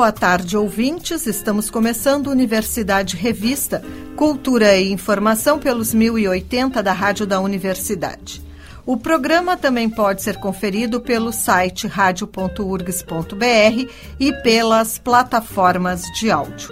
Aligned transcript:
Boa 0.00 0.12
tarde, 0.12 0.56
ouvintes. 0.56 1.26
Estamos 1.26 1.68
começando 1.68 2.28
Universidade 2.28 3.16
Revista, 3.16 3.84
Cultura 4.16 4.78
e 4.78 4.90
Informação 4.90 5.58
pelos 5.58 5.92
1080 5.92 6.82
da 6.82 6.90
Rádio 6.90 7.26
da 7.26 7.38
Universidade. 7.38 8.42
O 8.86 8.96
programa 8.96 9.58
também 9.58 9.90
pode 9.90 10.22
ser 10.22 10.38
conferido 10.38 11.02
pelo 11.02 11.34
site 11.34 11.86
radio.urgs.br 11.86 13.90
e 14.18 14.32
pelas 14.42 14.98
plataformas 14.98 16.00
de 16.18 16.30
áudio. 16.30 16.70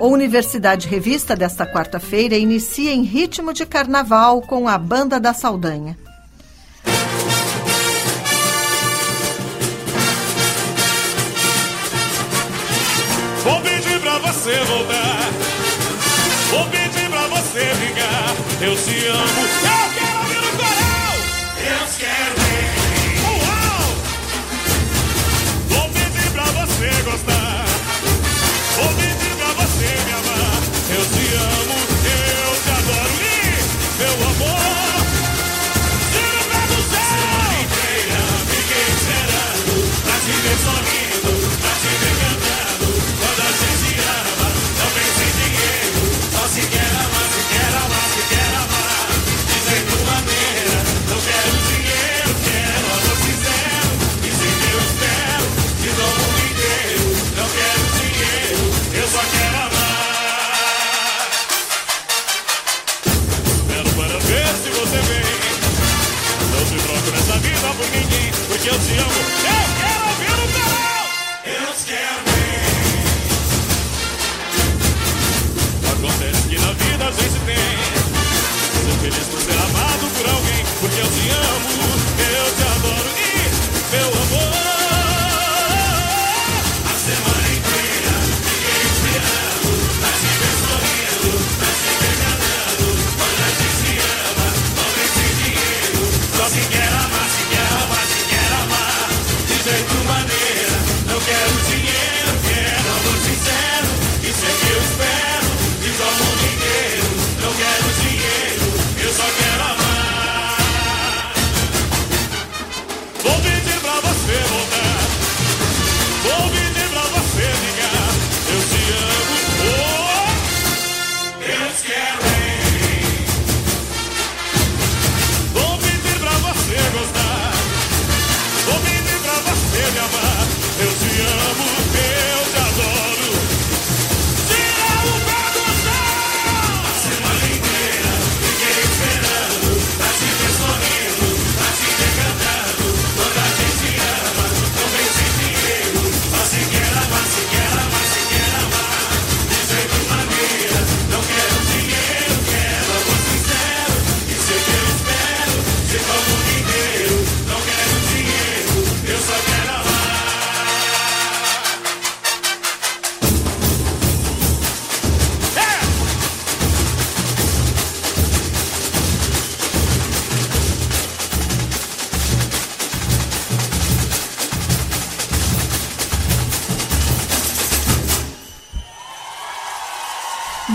O 0.00 0.06
Universidade 0.06 0.88
Revista 0.88 1.36
desta 1.36 1.66
quarta-feira 1.66 2.38
inicia 2.38 2.90
em 2.90 3.02
ritmo 3.02 3.52
de 3.52 3.66
carnaval 3.66 4.40
com 4.40 4.66
a 4.66 4.78
Banda 4.78 5.20
da 5.20 5.34
Saldanha. 5.34 5.94
Você 14.50 14.64
voltar. 14.64 15.30
Vou 16.50 16.66
pedir 16.66 17.08
pra 17.08 17.26
você 17.28 17.60
vingar. 17.74 18.34
Eu 18.60 18.76
te 18.76 19.06
amo. 19.06 19.22
Eu 19.22 19.90
quero 19.94 20.18
ouvir 20.18 20.38
o 20.38 20.56
coral. 20.56 21.14
Eu 21.56 21.86
quero 21.98 22.34
ver. 22.40 22.66
Uau! 23.46 23.86
Vou 25.68 25.88
pedir 25.90 26.30
pra 26.32 26.44
você 26.44 26.90
gostar. 27.04 27.64
Vou 28.76 28.88
pedir 28.94 29.09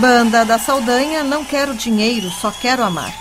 Banda 0.00 0.44
da 0.44 0.58
Saldanha, 0.58 1.24
não 1.24 1.42
quero 1.42 1.74
dinheiro, 1.74 2.28
só 2.28 2.50
quero 2.50 2.82
amar. 2.82 3.14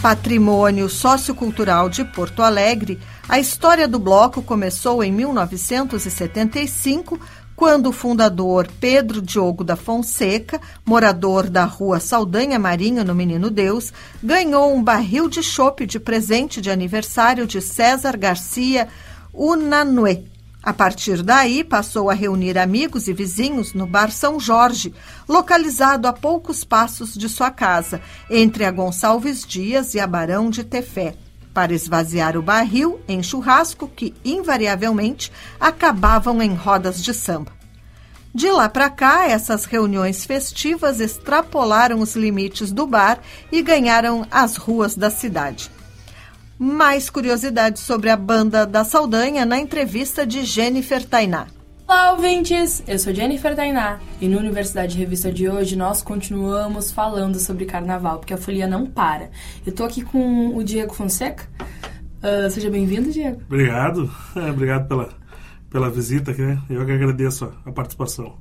Patrimônio 0.00 0.88
Sociocultural 0.88 1.88
de 1.88 2.04
Porto 2.04 2.42
Alegre, 2.42 3.00
a 3.28 3.40
história 3.40 3.88
do 3.88 3.98
bloco 3.98 4.40
começou 4.40 5.02
em 5.02 5.10
1975, 5.10 7.18
quando 7.56 7.88
o 7.88 7.92
fundador 7.92 8.68
Pedro 8.78 9.20
Diogo 9.20 9.64
da 9.64 9.74
Fonseca, 9.74 10.60
morador 10.84 11.50
da 11.50 11.64
rua 11.64 11.98
Saldanha 11.98 12.56
Marinho, 12.56 13.04
no 13.04 13.16
Menino 13.16 13.50
Deus, 13.50 13.92
ganhou 14.22 14.72
um 14.72 14.82
barril 14.82 15.28
de 15.28 15.42
chope 15.42 15.86
de 15.86 15.98
presente 15.98 16.60
de 16.60 16.70
aniversário 16.70 17.48
de 17.48 17.60
César 17.60 18.16
Garcia 18.16 18.86
Unanue. 19.34 20.30
A 20.62 20.72
partir 20.72 21.24
daí, 21.24 21.64
passou 21.64 22.08
a 22.08 22.14
reunir 22.14 22.56
amigos 22.56 23.08
e 23.08 23.12
vizinhos 23.12 23.74
no 23.74 23.84
Bar 23.84 24.12
São 24.12 24.38
Jorge, 24.38 24.94
localizado 25.28 26.06
a 26.06 26.12
poucos 26.12 26.62
passos 26.62 27.14
de 27.14 27.28
sua 27.28 27.50
casa, 27.50 28.00
entre 28.30 28.64
a 28.64 28.70
Gonçalves 28.70 29.44
Dias 29.44 29.94
e 29.94 29.98
a 29.98 30.06
Barão 30.06 30.50
de 30.50 30.62
Tefé, 30.62 31.16
para 31.52 31.74
esvaziar 31.74 32.36
o 32.36 32.42
barril 32.42 33.00
em 33.08 33.24
churrasco 33.24 33.88
que, 33.88 34.14
invariavelmente, 34.24 35.32
acabavam 35.58 36.40
em 36.40 36.54
rodas 36.54 37.02
de 37.02 37.12
samba. 37.12 37.50
De 38.32 38.48
lá 38.50 38.68
para 38.68 38.88
cá, 38.88 39.26
essas 39.28 39.64
reuniões 39.64 40.24
festivas 40.24 41.00
extrapolaram 41.00 41.98
os 41.98 42.14
limites 42.14 42.70
do 42.70 42.86
bar 42.86 43.18
e 43.50 43.60
ganharam 43.62 44.24
as 44.30 44.56
ruas 44.56 44.94
da 44.94 45.10
cidade. 45.10 45.71
Mais 46.58 47.10
curiosidades 47.10 47.82
sobre 47.82 48.08
a 48.10 48.16
banda 48.16 48.66
da 48.66 48.84
Saldanha 48.84 49.44
na 49.44 49.58
entrevista 49.58 50.26
de 50.26 50.44
Jennifer 50.44 51.04
Tainá. 51.04 51.46
Olá, 51.88 52.12
ouvintes! 52.12 52.82
Eu 52.86 52.98
sou 52.98 53.12
Jennifer 53.12 53.54
Tainá 53.54 53.98
e 54.20 54.28
no 54.28 54.38
Universidade 54.38 54.96
Revista 54.96 55.32
de 55.32 55.48
hoje 55.48 55.76
nós 55.76 56.02
continuamos 56.02 56.90
falando 56.92 57.38
sobre 57.38 57.64
carnaval, 57.66 58.18
porque 58.18 58.32
a 58.32 58.38
folia 58.38 58.66
não 58.66 58.86
para. 58.86 59.30
Eu 59.66 59.72
tô 59.72 59.84
aqui 59.84 60.02
com 60.02 60.56
o 60.56 60.62
Diego 60.62 60.94
Fonseca. 60.94 61.44
Ah, 62.22 62.48
seja 62.48 62.70
bem-vindo, 62.70 63.10
Diego. 63.10 63.42
Obrigado, 63.46 64.10
É, 64.36 64.50
obrigado 64.50 64.86
pela, 64.88 65.08
pela 65.68 65.90
visita, 65.90 66.32
né? 66.32 66.58
Eu 66.70 66.86
que 66.86 66.92
agradeço 66.92 67.44
a, 67.66 67.68
a 67.68 67.72
participação. 67.72 68.36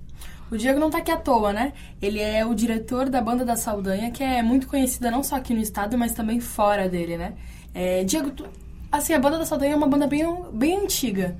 O 0.52 0.57
Diego 0.57 0.80
não 0.80 0.90
tá 0.90 0.98
aqui 1.00 1.12
à 1.12 1.18
toa, 1.18 1.52
né? 1.52 1.74
Ele 2.02 2.19
é 2.19 2.46
o 2.46 2.54
diretor 2.54 3.10
da 3.10 3.22
Banda 3.22 3.44
da 3.44 3.56
Saldanha, 3.56 4.12
que 4.12 4.22
é 4.24 4.44
muito 4.44 4.68
conhecida 4.68 5.10
não 5.10 5.24
só 5.24 5.38
aqui 5.38 5.54
no 5.54 5.62
estado, 5.62 5.98
mas 5.98 6.14
também 6.14 6.40
fora 6.40 6.88
dele, 6.88 7.18
né? 7.18 7.34
É, 7.73 8.03
Diego, 8.03 8.31
tu, 8.31 8.45
assim, 8.91 9.13
a 9.13 9.19
Banda 9.19 9.38
da 9.38 9.45
Saldanha 9.45 9.73
é 9.73 9.75
uma 9.75 9.88
banda 9.88 10.07
bem, 10.07 10.25
bem 10.53 10.83
antiga. 10.83 11.38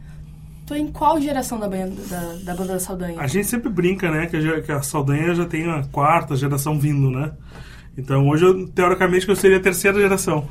Tu 0.65 0.73
é 0.73 0.79
em 0.79 0.91
qual 0.91 1.19
geração 1.19 1.59
da, 1.59 1.67
banda, 1.67 2.01
da, 2.07 2.35
da 2.43 2.55
Banda 2.55 2.73
da 2.73 2.79
Saldanha? 2.79 3.19
A 3.19 3.27
gente 3.27 3.47
sempre 3.47 3.69
brinca, 3.69 4.09
né, 4.09 4.27
que 4.27 4.37
a, 4.37 4.61
que 4.61 4.71
a 4.71 4.81
Saldanha 4.81 5.35
já 5.35 5.45
tem 5.45 5.69
a 5.69 5.83
quarta 5.83 6.35
geração 6.35 6.79
vindo, 6.79 7.11
né? 7.11 7.33
Então 7.97 8.27
hoje, 8.27 8.45
eu, 8.45 8.67
teoricamente, 8.67 9.27
eu 9.27 9.35
seria 9.35 9.57
a 9.57 9.61
terceira 9.61 9.99
geração. 9.99 10.47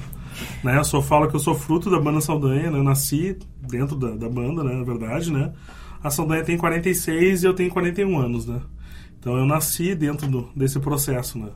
Né? 0.62 0.76
Eu 0.76 0.84
só 0.84 1.00
falo 1.00 1.28
que 1.28 1.34
eu 1.34 1.40
sou 1.40 1.54
fruto 1.54 1.90
da 1.90 1.98
banda 1.98 2.20
Saldanha, 2.20 2.70
né? 2.70 2.78
Eu 2.78 2.82
nasci 2.82 3.36
dentro 3.62 3.96
da, 3.96 4.10
da 4.10 4.28
banda, 4.28 4.62
né? 4.62 4.74
Na 4.74 4.84
verdade, 4.84 5.32
né? 5.32 5.52
A 6.02 6.10
Saldanha 6.10 6.44
tem 6.44 6.56
46 6.56 7.42
e 7.42 7.46
eu 7.46 7.54
tenho 7.54 7.70
41 7.70 8.18
anos, 8.18 8.46
né? 8.46 8.60
Então 9.18 9.36
eu 9.36 9.44
nasci 9.44 9.94
dentro 9.94 10.26
do, 10.26 10.48
desse 10.54 10.78
processo, 10.80 11.38
né? 11.38 11.50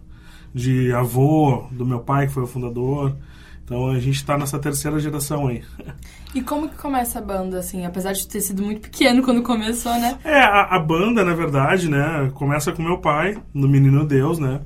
De 0.55 0.93
avô 0.93 1.67
do 1.71 1.85
meu 1.85 2.01
pai, 2.01 2.27
que 2.27 2.33
foi 2.33 2.43
o 2.43 2.47
fundador. 2.47 3.17
Então 3.65 3.89
a 3.89 3.99
gente 3.99 4.17
está 4.17 4.37
nessa 4.37 4.59
terceira 4.59 4.99
geração 4.99 5.49
aí. 5.49 5.63
E 6.35 6.43
como 6.43 6.69
que 6.69 6.77
começa 6.77 7.19
a 7.19 7.23
banda, 7.23 7.59
assim? 7.59 7.87
Apesar 7.87 8.13
de 8.13 8.27
ter 8.29 8.41
sido 8.41 8.63
muito 8.63 8.83
pequeno 8.83 9.23
quando 9.23 9.43
começou, 9.43 9.93
né? 9.95 10.19
É, 10.23 10.41
a, 10.41 10.77
a 10.77 10.79
banda, 10.79 11.25
na 11.25 11.33
verdade, 11.33 11.89
né? 11.89 12.31
Começa 12.35 12.73
com 12.73 12.83
meu 12.83 12.99
pai, 12.99 13.41
no 13.55 13.69
Menino 13.69 14.05
Deus, 14.05 14.39
né? 14.39 14.61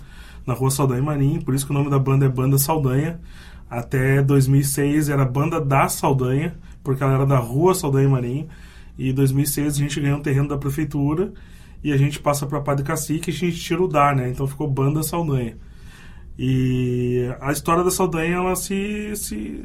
Na 0.44 0.54
rua 0.54 0.70
Saldanha 0.70 1.02
Marim. 1.02 1.40
Por 1.40 1.54
isso 1.54 1.64
que 1.64 1.70
o 1.70 1.74
nome 1.74 1.90
da 1.90 1.98
banda 1.98 2.26
é 2.26 2.28
Banda 2.28 2.58
Saldanha. 2.58 3.20
Até 3.70 4.22
2006 4.22 5.10
era 5.10 5.24
Banda 5.24 5.60
da 5.60 5.88
Saldanha, 5.88 6.56
porque 6.82 7.02
ela 7.02 7.12
era 7.12 7.26
da 7.26 7.38
rua 7.38 7.74
Saldanha 7.74 8.08
Marim. 8.08 8.48
E 8.98 9.10
em 9.10 9.14
2006 9.14 9.74
a 9.74 9.78
gente 9.78 10.00
ganhou 10.00 10.18
um 10.18 10.22
terreno 10.22 10.48
da 10.48 10.58
prefeitura 10.58 11.32
e 11.84 11.92
a 11.92 11.96
gente 11.96 12.18
passa 12.18 12.46
para 12.46 12.60
Padre 12.60 12.84
Cacique 12.84 13.30
e 13.30 13.32
a 13.32 13.36
gente 13.36 13.60
tira 13.60 13.82
o 13.82 13.86
da, 13.86 14.14
né? 14.14 14.28
Então 14.30 14.46
ficou 14.46 14.68
Banda 14.68 15.02
Saldanha. 15.02 15.56
E 16.38 17.28
a 17.40 17.50
história 17.50 17.82
da 17.82 17.90
Saldanha 17.90 18.36
ela 18.36 18.54
se, 18.54 19.16
se 19.16 19.64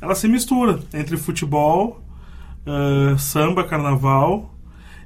ela 0.00 0.14
se 0.14 0.28
mistura 0.28 0.78
entre 0.92 1.16
futebol, 1.16 2.00
uh, 2.66 3.18
samba, 3.18 3.64
carnaval 3.64 4.54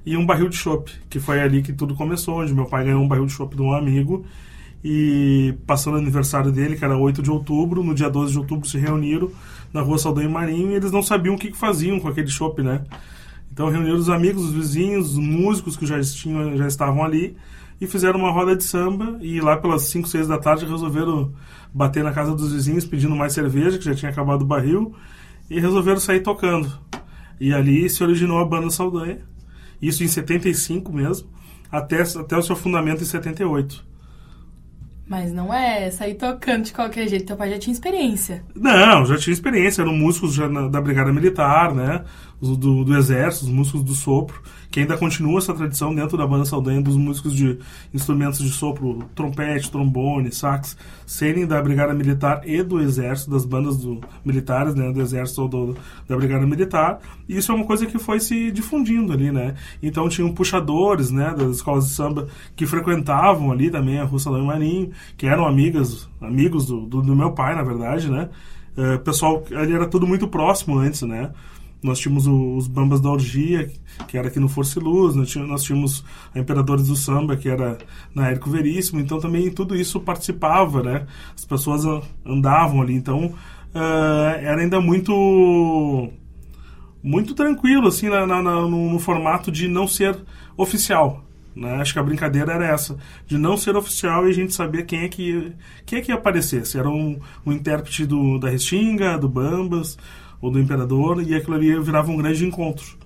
e 0.05 0.17
um 0.17 0.27
barril 0.27 0.49
de 0.49 0.57
chopp, 0.57 0.93
que 1.09 1.19
foi 1.19 1.41
ali 1.41 1.63
que 1.63 1.73
tudo 1.73 1.95
começou, 1.95 2.41
onde 2.41 2.53
meu 2.53 2.67
pai 2.67 2.85
ganhou 2.85 3.03
um 3.03 3.09
barril 3.09 3.25
de 3.25 3.33
chopp 3.33 3.57
de 3.57 3.63
um 3.63 3.73
amigo 3.73 4.25
e 4.85 5.55
passando 5.67 5.95
o 5.95 5.99
aniversário 5.99 6.53
dele, 6.53 6.77
que 6.77 6.85
era 6.85 6.97
8 6.97 7.23
de 7.23 7.31
outubro, 7.31 7.83
no 7.83 7.95
dia 7.95 8.09
12 8.09 8.33
de 8.33 8.39
outubro 8.39 8.69
se 8.69 8.79
reuniram 8.79 9.31
na 9.73 9.81
rua 9.81 9.99
Saldanha 9.99 10.29
Marinho 10.29 10.71
e 10.71 10.75
eles 10.75 10.93
não 10.93 11.03
sabiam 11.03 11.35
o 11.35 11.39
que, 11.39 11.51
que 11.51 11.57
faziam 11.57 11.99
com 11.99 12.09
aquele 12.09 12.29
chopp, 12.29 12.63
né? 12.63 12.85
Então 13.53 13.69
reuniram 13.69 13.97
os 13.97 14.09
amigos, 14.09 14.45
os 14.45 14.53
vizinhos, 14.53 15.13
os 15.13 15.19
músicos 15.19 15.77
que 15.77 15.85
já, 15.85 16.01
tinham, 16.01 16.57
já 16.57 16.67
estavam 16.67 17.03
ali 17.03 17.37
e 17.81 17.87
fizeram 17.87 18.19
uma 18.19 18.31
roda 18.31 18.57
de 18.57 18.65
samba 18.65 19.19
e 19.21 19.41
lá 19.41 19.57
pelas 19.57 19.83
5, 19.83 20.09
6 20.09 20.29
da 20.29 20.39
tarde 20.39 20.67
resolveram 20.67 21.33
bater 21.73 22.03
na 22.03 22.13
casa 22.13 22.35
dos 22.35 22.53
vizinhos 22.53 22.85
pedindo 22.85 23.15
mais 23.15 23.33
cerveja, 23.33 23.79
que 23.79 23.85
já 23.85 23.95
tinha 23.95 24.11
acabado 24.11 24.43
o 24.43 24.47
barril, 24.47 24.95
e 25.49 25.61
resolveram 25.61 26.01
sair 26.01 26.21
tocando. 26.21 26.71
E 27.41 27.53
ali 27.53 27.89
se 27.89 28.03
originou 28.03 28.39
a 28.39 28.45
banda 28.45 28.71
Saldanha, 28.71 29.19
isso 29.81 30.03
em 30.03 30.09
75 30.09 30.93
mesmo, 30.93 31.29
até, 31.71 32.03
até 32.03 32.37
o 32.37 32.43
seu 32.43 32.57
fundamento 32.57 33.03
em 33.03 33.07
78. 33.07 33.87
Mas 35.07 35.33
não 35.33 35.53
é 35.55 35.91
sair 35.91 36.15
tocando 36.15 36.65
de 36.65 36.73
qualquer 36.73 37.09
jeito. 37.09 37.25
Teu 37.25 37.37
pai 37.37 37.49
já 37.49 37.59
tinha 37.59 37.73
experiência. 37.73 38.45
Não, 38.55 39.07
já 39.07 39.17
tinha 39.17 39.33
experiência. 39.33 39.81
Eram 39.81 39.95
músicos 39.95 40.35
já 40.35 40.47
na, 40.51 40.69
da 40.69 40.83
Brigada 40.83 41.11
Militar, 41.11 41.75
né? 41.75 42.05
Do, 42.41 42.85
do 42.85 42.97
Exército, 42.97 43.47
os 43.47 43.51
músicos 43.51 43.83
do 43.83 43.95
sopro, 43.95 44.41
que 44.71 44.81
ainda 44.81 44.97
continua 44.97 45.39
essa 45.39 45.53
tradição 45.55 45.95
dentro 45.95 46.17
da 46.17 46.27
banda 46.27 46.45
Saldanha 46.45 46.81
dos 46.81 46.97
músicos 46.97 47.35
de 47.35 47.59
instrumentos 47.93 48.39
de 48.39 48.51
sopro, 48.51 49.05
trompete, 49.15 49.71
trombone, 49.71 50.31
sax, 50.31 50.77
serem 51.07 51.47
da 51.47 51.61
Brigada 51.61 51.95
Militar 51.95 52.43
e 52.45 52.63
do 52.63 52.81
Exército, 52.81 53.31
das 53.31 53.45
bandas 53.45 53.79
do, 53.79 54.01
militares, 54.25 54.75
né, 54.75 54.93
do 54.93 55.01
Exército 55.01 55.43
ou 55.43 55.49
do, 55.49 55.77
da 56.09 56.17
Brigada 56.17 56.47
Militar. 56.47 57.01
E 57.29 57.37
isso 57.37 57.51
é 57.51 57.55
uma 57.55 57.65
coisa 57.65 57.87
que 57.87 57.99
foi 57.99 58.21
se 58.21 58.51
difundindo 58.51 59.13
ali, 59.13 59.33
né? 59.33 59.55
Então 59.83 60.09
tinham 60.09 60.33
puxadores, 60.33 61.11
né, 61.11 61.35
das 61.37 61.57
escolas 61.57 61.89
de 61.89 61.95
samba 61.95 62.29
que 62.55 62.67
frequentavam 62.67 63.51
ali 63.51 63.71
também 63.71 63.99
a 63.99 64.05
Rua 64.05 64.19
Saldanha 64.19 64.45
Marinho, 64.45 64.91
que 65.17 65.27
eram 65.27 65.47
amigas, 65.47 66.09
amigos 66.21 66.67
do, 66.67 66.83
do, 66.83 67.03
do 67.03 67.17
meu 67.17 67.33
pai, 67.33 67.55
na 67.55 67.63
verdade, 67.63 68.11
né? 68.11 68.29
Uh, 68.77 68.97
pessoal, 69.01 69.43
ali 69.57 69.73
era 69.73 69.89
tudo 69.89 70.07
muito 70.07 70.29
próximo 70.29 70.79
antes, 70.79 71.03
né? 71.03 71.33
Nós 71.83 71.99
tínhamos 71.99 72.27
o, 72.27 72.57
os 72.57 72.67
Bambas 72.67 73.01
da 73.01 73.09
Orgia, 73.09 73.71
que 74.09 74.19
era 74.19 74.29
aqui 74.29 74.41
no 74.41 74.49
Força 74.49 74.79
e 74.79 74.83
Luz, 74.83 75.15
nós 75.15 75.29
tínhamos, 75.29 75.51
nós 75.51 75.63
tínhamos 75.63 76.05
a 76.35 76.39
Imperadores 76.39 76.89
do 76.89 76.97
Samba, 76.97 77.37
que 77.37 77.49
era 77.49 77.79
na 78.15 78.29
Érico 78.29 78.51
Veríssimo, 78.51 79.01
então 79.01 79.21
também 79.21 79.51
tudo 79.51 79.77
isso 79.77 80.01
participava, 80.01 80.83
né? 80.83 81.07
As 81.35 81.45
pessoas 81.45 81.85
andavam 82.27 82.83
ali, 82.83 82.95
então 82.95 83.27
uh, 83.27 84.39
era 84.41 84.61
ainda 84.61 84.81
muito 84.81 86.11
muito 87.03 87.35
tranquilo, 87.35 87.89
assim, 87.89 88.09
na, 88.09 88.27
na, 88.27 88.43
no, 88.43 88.69
no, 88.69 88.99
formato 88.99 89.53
de 89.53 89.69
não 89.69 89.87
ser 89.87 90.19
oficial. 90.57 91.25
Né? 91.55 91.75
Acho 91.77 91.93
que 91.93 91.99
a 91.99 92.03
brincadeira 92.03 92.53
era 92.53 92.67
essa, 92.67 92.97
de 93.27 93.39
não 93.39 93.57
ser 93.57 93.77
oficial 93.77 94.27
e 94.27 94.31
a 94.31 94.35
gente 94.35 94.53
saber 94.55 94.85
quem 94.85 95.01
é 95.01 95.09
que, 95.09 95.53
quem 95.87 95.99
é 95.99 96.03
que 96.03 96.11
ia 96.11 96.17
aparecer. 96.17 96.67
Se 96.67 96.79
era 96.79 96.89
um, 96.89 97.19
um 97.47 97.53
intérprete 97.53 98.05
do, 98.05 98.39
da 98.39 98.49
Restinga, 98.49 99.17
do 99.17 99.29
Bambas, 99.29 99.97
ou 100.41 100.51
do 100.51 100.61
imperador, 100.61 101.23
e 101.23 101.35
aquilo 101.35 101.57
ali 101.57 101.79
virava 101.81 102.11
um 102.11 102.17
grande 102.17 102.45
encontro. 102.45 102.97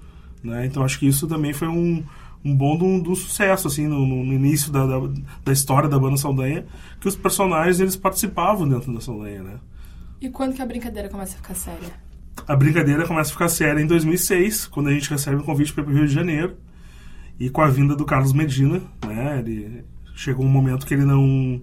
Né? 0.43 0.67
Então 0.67 0.85
acho 0.85 0.99
que 0.99 1.07
isso 1.07 1.27
também 1.27 1.53
foi 1.53 1.69
um, 1.69 2.03
um 2.45 2.55
bom 2.55 2.77
do, 2.77 3.01
do 3.01 3.15
sucesso 3.15 3.69
assim 3.69 3.87
no, 3.87 4.05
no 4.05 4.33
início 4.33 4.73
da, 4.73 4.87
da, 4.87 4.99
da, 5.45 5.53
história 5.53 5.89
da 5.89 5.99
banda 5.99 6.17
Saldanha, 6.17 6.67
que 7.01 7.09
os 7.09 7.17
personagens 7.17 7.81
eles 7.81 7.97
participavam 7.97 8.69
dentro 8.69 8.93
da 8.93 9.01
Saldanha. 9.01 9.43
Né? 9.43 9.55
E 10.21 10.29
quando 10.29 10.55
que 10.55 10.63
a 10.63 10.67
brincadeira 10.67 11.09
começa 11.09 11.35
a 11.35 11.37
ficar 11.37 11.55
séria? 11.55 11.93
A 12.47 12.57
brincadeira 12.57 13.07
começa 13.07 13.31
a 13.31 13.33
ficar 13.33 13.49
séria 13.49 13.81
em 13.81 13.87
2006, 13.87 14.67
quando 14.67 14.89
a 14.89 14.93
gente 14.93 15.09
recebe 15.09 15.37
o 15.37 15.45
convite 15.45 15.73
para 15.73 15.85
o 15.85 15.93
Rio 15.93 16.07
de 16.07 16.15
Janeiro. 16.15 16.57
E 17.39 17.51
com 17.51 17.61
a 17.61 17.69
vinda 17.69 17.95
do 17.95 18.05
Carlos 18.05 18.33
Medina, 18.33 18.81
né, 19.07 19.39
ele 19.39 19.85
chegou 20.15 20.45
um 20.45 20.49
momento 20.49 20.87
que 20.87 20.95
ele 20.95 21.05
não 21.05 21.61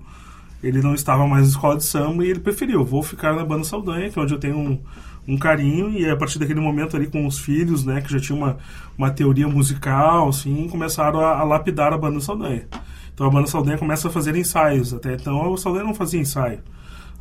ele 0.62 0.82
não 0.82 0.94
estava 0.94 1.26
mais 1.26 1.44
na 1.44 1.50
escola 1.50 1.78
de 1.78 1.86
samba 1.86 2.26
e 2.26 2.30
ele 2.30 2.40
preferiu, 2.40 2.84
vou 2.84 3.02
ficar 3.02 3.34
na 3.34 3.46
banda 3.46 3.64
Saldanha, 3.64 4.10
que 4.10 4.20
é 4.20 4.22
onde 4.22 4.34
eu 4.34 4.40
tenho 4.40 4.58
um, 4.58 4.82
um 5.30 5.38
carinho 5.38 5.92
e 5.92 6.10
a 6.10 6.18
partir 6.18 6.40
daquele 6.40 6.60
momento 6.60 6.98
ali 6.98 7.06
com 7.06 7.28
os 7.28 7.38
filhos, 7.38 7.86
né, 7.86 8.02
que 8.02 8.12
já 8.12 8.20
tinha 8.20 8.36
uma, 8.36 8.58
uma 8.98 9.12
teoria 9.12 9.48
musical, 9.48 10.30
assim, 10.30 10.68
começaram 10.68 11.20
a, 11.20 11.40
a 11.40 11.44
lapidar 11.44 11.94
a 11.94 11.98
banda 11.98 12.20
Saldanha. 12.20 12.68
Então 13.14 13.28
a 13.28 13.30
banda 13.30 13.48
Saldanha 13.48 13.78
começa 13.78 14.08
a 14.08 14.12
fazer 14.12 14.36
ensaios. 14.36 14.94
Até 14.94 15.14
então 15.14 15.54
a 15.54 15.58
Saldanha 15.58 15.86
não 15.86 15.94
fazia 15.94 16.20
ensaio. 16.20 16.60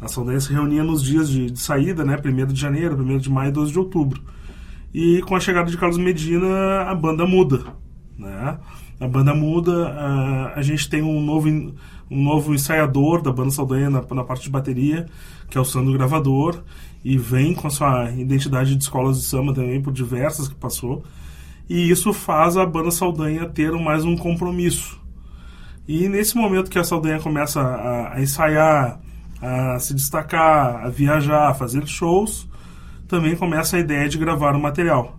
A 0.00 0.08
Saldanha 0.08 0.40
se 0.40 0.52
reunia 0.52 0.82
nos 0.82 1.02
dias 1.02 1.28
de, 1.28 1.50
de 1.50 1.60
saída, 1.60 2.02
né, 2.04 2.16
1 2.16 2.46
de 2.46 2.58
janeiro, 2.58 2.96
1 2.96 3.18
de 3.18 3.30
maio 3.30 3.50
e 3.50 3.52
12 3.52 3.72
de 3.72 3.78
outubro. 3.78 4.22
E 4.94 5.20
com 5.22 5.36
a 5.36 5.40
chegada 5.40 5.70
de 5.70 5.76
Carlos 5.76 5.98
Medina, 5.98 6.82
a 6.82 6.94
banda 6.94 7.26
muda, 7.26 7.62
né? 8.16 8.58
A 9.00 9.06
banda 9.06 9.32
muda, 9.32 9.88
a, 9.90 10.54
a 10.58 10.62
gente 10.62 10.88
tem 10.88 11.02
um 11.02 11.20
novo, 11.20 11.48
um 11.48 12.22
novo 12.22 12.52
ensaiador 12.52 13.22
da 13.22 13.32
banda 13.32 13.50
Saldanha 13.50 13.88
na, 13.88 14.02
na 14.02 14.24
parte 14.24 14.42
de 14.42 14.50
bateria, 14.50 15.06
que 15.48 15.56
é 15.56 15.60
o 15.60 15.64
Sandro 15.64 15.92
Gravador, 15.92 16.62
e 17.04 17.16
vem 17.16 17.54
com 17.54 17.68
a 17.68 17.70
sua 17.70 18.10
identidade 18.10 18.74
de 18.74 18.82
escolas 18.82 19.18
de 19.18 19.24
samba 19.24 19.54
também, 19.54 19.80
por 19.80 19.92
diversas 19.92 20.48
que 20.48 20.54
passou. 20.56 21.04
E 21.68 21.90
isso 21.90 22.12
faz 22.12 22.56
a 22.56 22.66
banda 22.66 22.90
Saldanha 22.90 23.46
ter 23.46 23.70
mais 23.72 24.04
um 24.04 24.16
compromisso. 24.16 24.98
E 25.86 26.08
nesse 26.08 26.36
momento 26.36 26.70
que 26.70 26.78
a 26.78 26.84
Saldanha 26.84 27.20
começa 27.20 27.60
a, 27.60 28.14
a 28.14 28.20
ensaiar, 28.20 29.00
a 29.40 29.78
se 29.78 29.94
destacar, 29.94 30.84
a 30.84 30.88
viajar, 30.88 31.48
a 31.48 31.54
fazer 31.54 31.86
shows, 31.86 32.48
também 33.06 33.36
começa 33.36 33.76
a 33.76 33.80
ideia 33.80 34.08
de 34.08 34.18
gravar 34.18 34.56
o 34.56 34.60
material. 34.60 35.18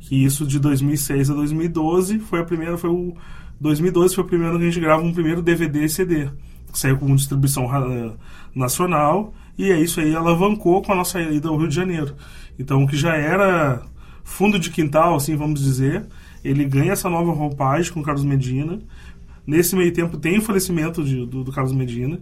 Que 0.00 0.24
isso 0.24 0.46
de 0.46 0.58
2006 0.58 1.30
a 1.30 1.34
2012 1.34 2.18
foi 2.20 2.40
a 2.40 2.44
primeira, 2.44 2.76
foi 2.76 2.90
o 2.90 3.14
2012 3.60 4.14
foi 4.14 4.24
o 4.24 4.26
primeiro 4.26 4.56
que 4.58 4.64
a 4.64 4.66
gente 4.66 4.80
grava 4.80 5.02
um 5.02 5.12
primeiro 5.12 5.42
DVD 5.42 5.84
e 5.84 5.88
CD, 5.88 6.30
que 6.72 6.78
saiu 6.78 6.96
com 6.98 7.14
distribuição 7.14 7.66
uh, 7.66 8.16
nacional 8.54 9.34
e 9.60 9.70
é 9.70 9.78
isso 9.78 10.00
aí 10.00 10.16
alavancou 10.16 10.80
com 10.80 10.92
a 10.92 10.94
nossa 10.94 11.20
ida 11.20 11.48
ao 11.48 11.56
Rio 11.58 11.68
de 11.68 11.74
Janeiro. 11.74 12.16
Então, 12.58 12.82
o 12.82 12.88
que 12.88 12.96
já 12.96 13.14
era 13.14 13.82
fundo 14.24 14.58
de 14.58 14.70
quintal, 14.70 15.14
assim, 15.14 15.36
vamos 15.36 15.60
dizer, 15.60 16.06
ele 16.42 16.64
ganha 16.64 16.92
essa 16.92 17.10
nova 17.10 17.30
roupagem 17.30 17.92
com 17.92 18.00
o 18.00 18.02
Carlos 18.02 18.24
Medina. 18.24 18.78
Nesse 19.46 19.76
meio 19.76 19.92
tempo 19.92 20.16
tem 20.16 20.38
o 20.38 20.42
falecimento 20.42 21.04
de, 21.04 21.26
do, 21.26 21.44
do 21.44 21.52
Carlos 21.52 21.74
Medina, 21.74 22.18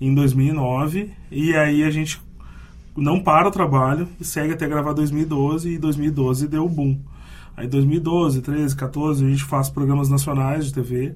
em 0.00 0.14
2009, 0.14 1.10
e 1.30 1.54
aí 1.54 1.84
a 1.84 1.90
gente 1.90 2.18
não 2.96 3.20
para 3.20 3.48
o 3.48 3.50
trabalho 3.50 4.08
e 4.20 4.24
segue 4.24 4.52
até 4.52 4.68
gravar 4.68 4.92
2012, 4.92 5.70
e 5.70 5.78
2012 5.78 6.48
deu 6.48 6.68
boom. 6.68 6.98
Aí 7.56 7.66
2012, 7.66 8.40
13, 8.40 8.76
14, 8.76 9.24
a 9.24 9.28
gente 9.28 9.44
faz 9.44 9.68
programas 9.68 10.08
nacionais 10.08 10.66
de 10.66 10.74
TV, 10.74 11.14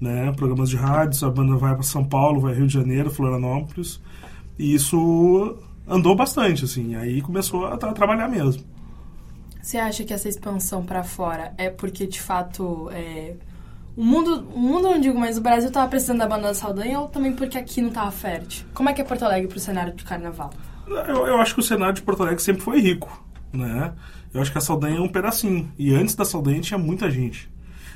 né, 0.00 0.32
programas 0.32 0.70
de 0.70 0.76
rádio, 0.76 1.26
a 1.26 1.30
banda 1.30 1.56
vai 1.56 1.74
para 1.74 1.82
São 1.82 2.04
Paulo, 2.04 2.40
vai 2.40 2.54
Rio 2.54 2.66
de 2.66 2.72
Janeiro, 2.72 3.10
Florianópolis, 3.10 4.00
e 4.58 4.74
isso 4.74 5.58
andou 5.86 6.14
bastante, 6.14 6.64
assim. 6.64 6.94
Aí 6.94 7.20
começou 7.20 7.66
a, 7.66 7.74
a 7.74 7.76
trabalhar 7.76 8.28
mesmo. 8.28 8.62
Você 9.60 9.76
acha 9.76 10.04
que 10.04 10.14
essa 10.14 10.28
expansão 10.28 10.84
para 10.84 11.02
fora 11.04 11.52
é 11.58 11.68
porque, 11.68 12.06
de 12.06 12.20
fato, 12.20 12.88
é, 12.92 13.34
o 13.96 14.02
mundo, 14.02 14.48
o 14.54 14.58
mundo 14.58 14.88
não 14.88 15.00
digo, 15.00 15.18
mas 15.18 15.36
o 15.36 15.40
Brasil 15.40 15.70
tava 15.70 15.88
precisando 15.88 16.18
da 16.18 16.26
banda 16.26 16.48
da 16.48 16.54
Saldanha 16.54 17.00
ou 17.00 17.08
também 17.08 17.32
porque 17.32 17.58
aqui 17.58 17.82
não 17.82 17.90
tava 17.90 18.10
fértil? 18.10 18.64
Como 18.72 18.88
é 18.88 18.92
que 18.92 19.00
é 19.00 19.04
Porto 19.04 19.24
Alegre 19.24 19.48
pro 19.48 19.58
cenário 19.58 19.92
de 19.92 20.04
carnaval? 20.04 20.50
Eu, 20.90 21.26
eu 21.26 21.40
acho 21.40 21.54
que 21.54 21.60
o 21.60 21.62
cenário 21.62 21.94
de 21.94 22.02
Porto 22.02 22.22
Alegre 22.22 22.42
sempre 22.42 22.62
foi 22.62 22.80
rico, 22.80 23.24
né? 23.52 23.92
Eu 24.32 24.40
acho 24.40 24.52
que 24.52 24.58
a 24.58 24.60
Saldanha 24.60 24.98
é 24.98 25.00
um 25.00 25.08
pedacinho. 25.08 25.70
E 25.78 25.94
antes 25.94 26.14
da 26.14 26.24
Saldanha 26.24 26.60
tinha 26.60 26.78
muita 26.78 27.10
gente. 27.10 27.50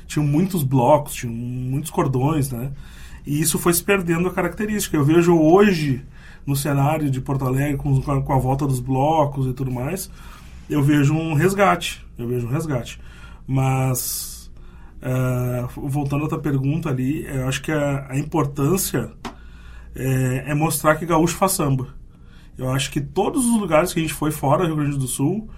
Tinham 0.05 0.25
muitos 0.25 0.63
blocos, 0.63 1.13
tinham 1.13 1.33
muitos 1.33 1.91
cordões, 1.91 2.51
né? 2.51 2.71
E 3.25 3.39
isso 3.39 3.57
foi 3.57 3.73
se 3.73 3.83
perdendo 3.83 4.27
a 4.27 4.33
característica. 4.33 4.97
Eu 4.97 5.03
vejo 5.03 5.35
hoje, 5.37 6.05
no 6.45 6.55
cenário 6.55 7.09
de 7.09 7.21
Porto 7.21 7.45
Alegre, 7.45 7.77
com, 7.77 8.01
com 8.01 8.33
a 8.33 8.37
volta 8.37 8.67
dos 8.67 8.79
blocos 8.79 9.47
e 9.47 9.53
tudo 9.53 9.71
mais, 9.71 10.09
eu 10.69 10.81
vejo 10.81 11.13
um 11.13 11.33
resgate. 11.33 12.05
Eu 12.17 12.27
vejo 12.27 12.47
um 12.47 12.49
resgate. 12.49 12.99
Mas, 13.47 14.51
uh, 15.01 15.67
voltando 15.89 16.25
à 16.25 16.29
tua 16.29 16.39
pergunta 16.39 16.89
ali, 16.89 17.25
eu 17.25 17.47
acho 17.47 17.61
que 17.61 17.71
a, 17.71 18.07
a 18.09 18.17
importância 18.17 19.11
é, 19.95 20.45
é, 20.47 20.53
mostrar 20.53 20.95
que 20.95 21.05
gaúcho 21.05 21.35
faz 21.35 21.53
samba. 21.53 21.87
Eu 22.57 22.69
acho 22.71 22.91
que 22.91 23.01
todos 23.01 23.45
os 23.45 23.59
lugares 23.59 23.93
que 23.93 23.99
a 23.99 24.01
gente 24.01 24.13
foi 24.13 24.31
fora 24.31 24.63
do 24.63 24.67
Rio 24.67 24.75
Grande 24.77 24.97
do 24.97 25.07
Sul, 25.07 25.49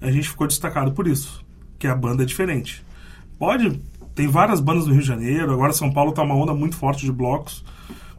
a 0.00 0.10
gente 0.10 0.28
ficou 0.28 0.46
destacado 0.46 0.92
por 0.92 1.06
isso, 1.06 1.44
que 1.78 1.86
a 1.86 1.94
banda 1.94 2.22
é 2.22 2.26
diferente. 2.26 2.84
Pode, 3.38 3.80
tem 4.14 4.28
várias 4.28 4.60
bandas 4.60 4.86
no 4.86 4.92
Rio 4.92 5.02
de 5.02 5.08
Janeiro, 5.08 5.52
agora 5.52 5.72
São 5.72 5.92
Paulo 5.92 6.10
está 6.10 6.22
uma 6.22 6.34
onda 6.34 6.54
muito 6.54 6.76
forte 6.76 7.04
de 7.04 7.12
blocos, 7.12 7.64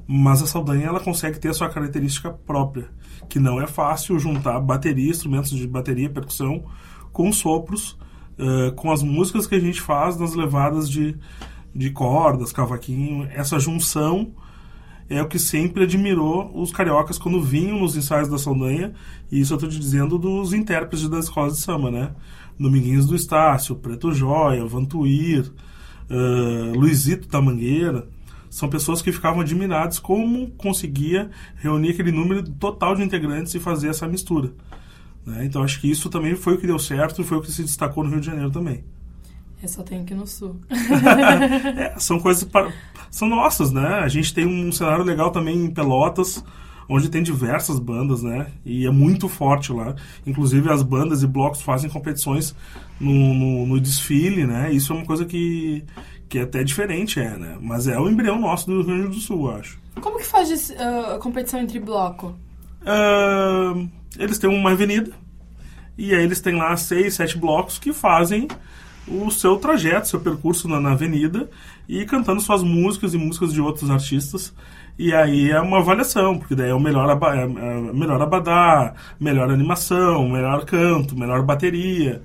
mas 0.05 0.41
a 0.41 0.47
Saldanha 0.47 0.87
ela 0.87 0.99
consegue 0.99 1.39
ter 1.39 1.49
a 1.49 1.53
sua 1.53 1.69
característica 1.69 2.31
própria, 2.31 2.89
que 3.29 3.39
não 3.39 3.61
é 3.61 3.67
fácil 3.67 4.19
juntar 4.19 4.59
bateria, 4.59 5.09
instrumentos 5.09 5.51
de 5.51 5.67
bateria, 5.67 6.09
percussão, 6.09 6.65
com 7.11 7.31
sopros, 7.31 7.97
uh, 8.37 8.71
com 8.75 8.91
as 8.91 9.01
músicas 9.01 9.47
que 9.47 9.55
a 9.55 9.59
gente 9.59 9.81
faz 9.81 10.17
nas 10.17 10.33
levadas 10.33 10.89
de, 10.89 11.17
de 11.73 11.89
cordas, 11.91 12.51
cavaquinho, 12.51 13.27
essa 13.31 13.59
junção 13.59 14.33
é 15.09 15.21
o 15.21 15.27
que 15.27 15.39
sempre 15.39 15.83
admirou 15.83 16.51
os 16.53 16.71
cariocas 16.71 17.17
quando 17.17 17.41
vinham 17.41 17.79
nos 17.79 17.95
ensaios 17.95 18.27
da 18.27 18.37
Saldanha, 18.37 18.93
e 19.31 19.39
isso 19.39 19.53
eu 19.53 19.55
estou 19.55 19.69
te 19.69 19.79
dizendo 19.79 20.17
dos 20.17 20.53
intérpretes 20.53 21.07
das 21.07 21.25
escolas 21.25 21.55
de 21.55 21.61
samba, 21.61 21.89
né? 21.89 22.11
Dominguinhos 22.59 23.05
do 23.05 23.15
Estácio, 23.15 23.75
Preto 23.75 24.11
Joia, 24.11 24.65
Vantuir, 24.65 25.51
uh, 26.09 26.77
Luizito 26.77 27.27
da 27.27 27.41
Mangueira, 27.41 28.07
são 28.49 28.69
pessoas 28.69 29.01
que 29.01 29.11
ficavam 29.11 29.41
admiradas 29.41 29.99
como 29.99 30.49
conseguia 30.51 31.29
reunir 31.57 31.91
aquele 31.91 32.11
número 32.11 32.43
total 32.43 32.95
de 32.95 33.03
integrantes 33.03 33.53
e 33.53 33.59
fazer 33.59 33.89
essa 33.89 34.07
mistura. 34.07 34.53
Né? 35.25 35.45
Então 35.45 35.61
acho 35.61 35.79
que 35.79 35.89
isso 35.89 36.09
também 36.09 36.35
foi 36.35 36.55
o 36.55 36.57
que 36.57 36.65
deu 36.65 36.79
certo 36.79 37.21
e 37.21 37.25
foi 37.25 37.37
o 37.37 37.41
que 37.41 37.51
se 37.51 37.61
destacou 37.61 38.03
no 38.03 38.09
Rio 38.09 38.19
de 38.19 38.25
Janeiro 38.25 38.49
também. 38.49 38.83
Eu 39.61 39.67
só 39.67 39.81
tenho 39.83 40.03
aqui 40.03 40.13
no 40.13 40.27
sul. 40.27 40.55
é, 41.77 41.99
são 41.99 42.19
coisas 42.19 42.43
para, 42.43 42.71
são 43.09 43.27
nossas, 43.27 43.71
né? 43.71 43.99
A 43.99 44.07
gente 44.07 44.33
tem 44.33 44.45
um 44.45 44.71
cenário 44.71 45.03
legal 45.03 45.31
também 45.31 45.57
em 45.65 45.71
Pelotas, 45.71 46.43
onde 46.87 47.09
tem 47.09 47.23
diversas 47.23 47.79
bandas, 47.79 48.21
né? 48.21 48.47
E 48.63 48.85
é 48.85 48.91
muito 48.91 49.27
forte 49.27 49.71
lá. 49.73 49.95
Inclusive 50.25 50.69
as 50.71 50.83
bandas 50.83 51.23
e 51.23 51.27
blocos 51.27 51.61
fazem 51.61 51.89
competições 51.89 52.55
no, 52.99 53.33
no, 53.33 53.65
no 53.65 53.79
desfile, 53.79 54.45
né? 54.45 54.71
Isso 54.71 54.93
é 54.93 54.95
uma 54.95 55.05
coisa 55.05 55.25
que, 55.25 55.83
que 56.29 56.37
é 56.37 56.43
até 56.43 56.63
diferente, 56.63 57.19
é, 57.19 57.35
né? 57.35 57.57
Mas 57.59 57.87
é 57.87 57.99
o 57.99 58.07
embrião 58.07 58.39
nosso 58.39 58.67
do 58.67 58.83
Rio 58.83 58.85
Grande 58.85 59.15
do 59.15 59.21
Sul, 59.21 59.49
eu 59.49 59.57
acho. 59.57 59.79
Como 59.99 60.17
que 60.17 60.25
faz 60.25 60.69
uh, 60.69 61.15
a 61.15 61.19
competição 61.19 61.59
entre 61.59 61.79
bloco? 61.79 62.35
Uh, 62.81 63.89
eles 64.17 64.37
têm 64.37 64.49
uma 64.49 64.71
avenida 64.71 65.11
e 65.97 66.13
aí 66.13 66.23
eles 66.23 66.39
têm 66.39 66.55
lá 66.55 66.77
seis, 66.77 67.15
sete 67.15 67.37
blocos 67.37 67.79
que 67.79 67.91
fazem 67.91 68.47
o 69.07 69.31
seu 69.31 69.57
trajeto, 69.57 70.07
seu 70.07 70.19
percurso 70.19 70.67
na, 70.67 70.79
na, 70.79 70.91
avenida 70.91 71.49
e 71.87 72.05
cantando 72.05 72.41
suas 72.41 72.63
músicas 72.63 73.13
e 73.13 73.17
músicas 73.17 73.53
de 73.53 73.61
outros 73.61 73.89
artistas. 73.89 74.53
E 74.99 75.13
aí 75.13 75.51
é 75.51 75.61
uma 75.61 75.77
avaliação, 75.77 76.37
porque 76.37 76.55
daí 76.55 76.69
é 76.69 76.73
o 76.73 76.79
melhor, 76.79 77.09
aba, 77.09 77.35
é, 77.35 77.43
é 77.43 77.93
melhor 77.93 78.21
abadá, 78.21 78.93
melhor 79.19 79.49
animação, 79.51 80.27
melhor 80.27 80.65
canto, 80.65 81.17
melhor 81.17 81.43
bateria. 81.43 82.21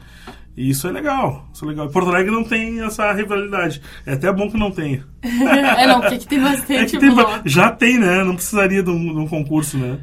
E 0.56 0.70
isso 0.70 0.86
é 0.86 0.90
legal, 0.90 1.48
isso 1.52 1.64
é 1.64 1.68
legal. 1.68 1.88
Porto 1.88 2.10
Alegre 2.10 2.30
não 2.30 2.44
tem 2.44 2.82
essa 2.82 3.10
rivalidade. 3.12 3.80
É 4.04 4.14
até 4.14 4.30
bom 4.30 4.50
que 4.50 4.58
não 4.58 4.70
tenha. 4.70 5.04
é 5.22 5.86
não, 5.86 6.00
porque 6.00 6.16
aqui 6.16 6.26
tem 6.26 6.40
bastante 6.40 6.96
é 6.96 6.98
tem, 6.98 7.10
Já 7.44 7.70
tem, 7.70 7.98
né? 7.98 8.22
Não 8.22 8.34
precisaria 8.34 8.82
de 8.82 8.90
um, 8.90 9.14
de 9.14 9.18
um 9.18 9.26
concurso, 9.26 9.78
né? 9.78 9.98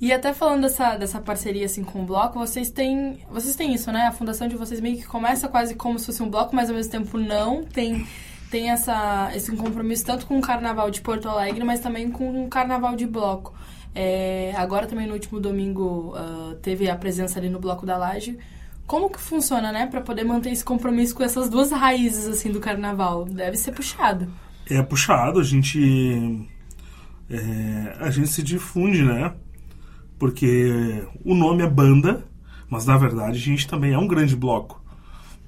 E 0.00 0.12
até 0.12 0.32
falando 0.32 0.62
dessa, 0.62 0.96
dessa 0.96 1.20
parceria 1.20 1.66
assim 1.66 1.82
com 1.82 2.02
o 2.02 2.06
bloco, 2.06 2.38
vocês 2.38 2.70
têm, 2.70 3.18
vocês 3.30 3.56
têm 3.56 3.74
isso, 3.74 3.90
né? 3.90 4.06
A 4.06 4.12
fundação 4.12 4.46
de 4.46 4.56
vocês 4.56 4.80
meio 4.80 4.96
que 4.96 5.06
começa 5.06 5.48
quase 5.48 5.74
como 5.74 5.98
se 5.98 6.06
fosse 6.06 6.22
um 6.22 6.30
bloco, 6.30 6.54
mas 6.54 6.70
ao 6.70 6.76
mesmo 6.76 6.92
tempo 6.92 7.18
não. 7.18 7.64
Tem 7.64 8.06
tem 8.50 8.70
essa 8.70 9.30
esse 9.34 9.54
compromisso 9.56 10.06
tanto 10.06 10.26
com 10.26 10.38
o 10.38 10.40
Carnaval 10.40 10.90
de 10.90 11.00
Porto 11.00 11.28
Alegre, 11.28 11.64
mas 11.64 11.80
também 11.80 12.10
com 12.10 12.44
o 12.44 12.48
Carnaval 12.48 12.94
de 12.94 13.06
Bloco. 13.06 13.52
É, 13.94 14.54
agora 14.56 14.86
também 14.86 15.06
no 15.06 15.14
último 15.14 15.40
domingo 15.40 16.14
uh, 16.16 16.54
teve 16.56 16.88
a 16.88 16.96
presença 16.96 17.38
ali 17.38 17.48
no 17.48 17.58
Bloco 17.58 17.84
da 17.84 17.96
Laje. 17.96 18.38
Como 18.86 19.10
que 19.10 19.20
funciona, 19.20 19.70
né, 19.70 19.86
para 19.86 20.00
poder 20.00 20.24
manter 20.24 20.50
esse 20.50 20.64
compromisso 20.64 21.14
com 21.14 21.22
essas 21.22 21.50
duas 21.50 21.70
raízes 21.72 22.26
assim 22.26 22.50
do 22.50 22.60
Carnaval? 22.60 23.24
Deve 23.24 23.56
ser 23.56 23.72
puxado. 23.72 24.32
É 24.70 24.82
puxado, 24.82 25.40
a 25.40 25.44
gente 25.44 26.48
é, 27.28 27.96
a 27.98 28.10
gente 28.10 28.28
se 28.28 28.42
difunde, 28.42 29.02
né? 29.02 29.34
Porque 30.18 31.04
o 31.24 31.34
nome 31.34 31.62
é 31.62 31.70
banda, 31.70 32.24
mas 32.68 32.84
na 32.86 32.96
verdade 32.96 33.38
a 33.38 33.40
gente 33.40 33.68
também 33.68 33.92
é 33.92 33.98
um 33.98 34.06
grande 34.06 34.34
bloco. 34.36 34.82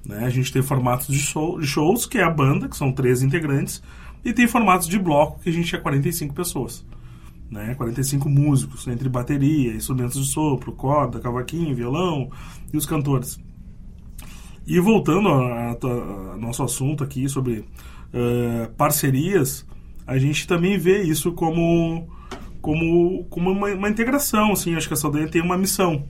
Né? 0.05 0.25
A 0.25 0.29
gente 0.29 0.51
tem 0.51 0.61
formatos 0.61 1.07
de, 1.07 1.19
show, 1.19 1.59
de 1.59 1.67
shows, 1.67 2.05
que 2.05 2.17
é 2.17 2.23
a 2.23 2.29
banda, 2.29 2.67
que 2.67 2.77
são 2.77 2.91
três 2.91 3.21
integrantes, 3.21 3.81
e 4.23 4.33
tem 4.33 4.47
formatos 4.47 4.87
de 4.87 4.97
bloco, 4.97 5.39
que 5.39 5.49
a 5.49 5.53
gente 5.53 5.75
é 5.75 5.79
45 5.79 6.33
pessoas. 6.33 6.85
Né? 7.49 7.75
45 7.75 8.29
músicos, 8.29 8.87
entre 8.87 9.09
bateria, 9.09 9.73
instrumentos 9.73 10.25
de 10.25 10.31
sopro, 10.31 10.71
corda, 10.71 11.19
cavaquinho, 11.19 11.75
violão 11.75 12.31
e 12.73 12.77
os 12.77 12.85
cantores. 12.85 13.39
E 14.65 14.79
voltando 14.79 15.27
ao 15.27 16.37
nosso 16.37 16.63
assunto 16.63 17.03
aqui 17.03 17.27
sobre 17.27 17.59
uh, 17.59 18.71
parcerias, 18.77 19.65
a 20.05 20.17
gente 20.17 20.47
também 20.47 20.77
vê 20.77 21.01
isso 21.01 21.31
como 21.33 22.07
como, 22.61 23.25
como 23.25 23.51
uma, 23.51 23.69
uma 23.69 23.89
integração, 23.89 24.51
assim, 24.51 24.75
acho 24.75 24.87
que 24.87 24.93
a 24.93 24.97
Saldanha 24.97 25.27
tem 25.27 25.41
uma 25.41 25.57
missão 25.57 26.05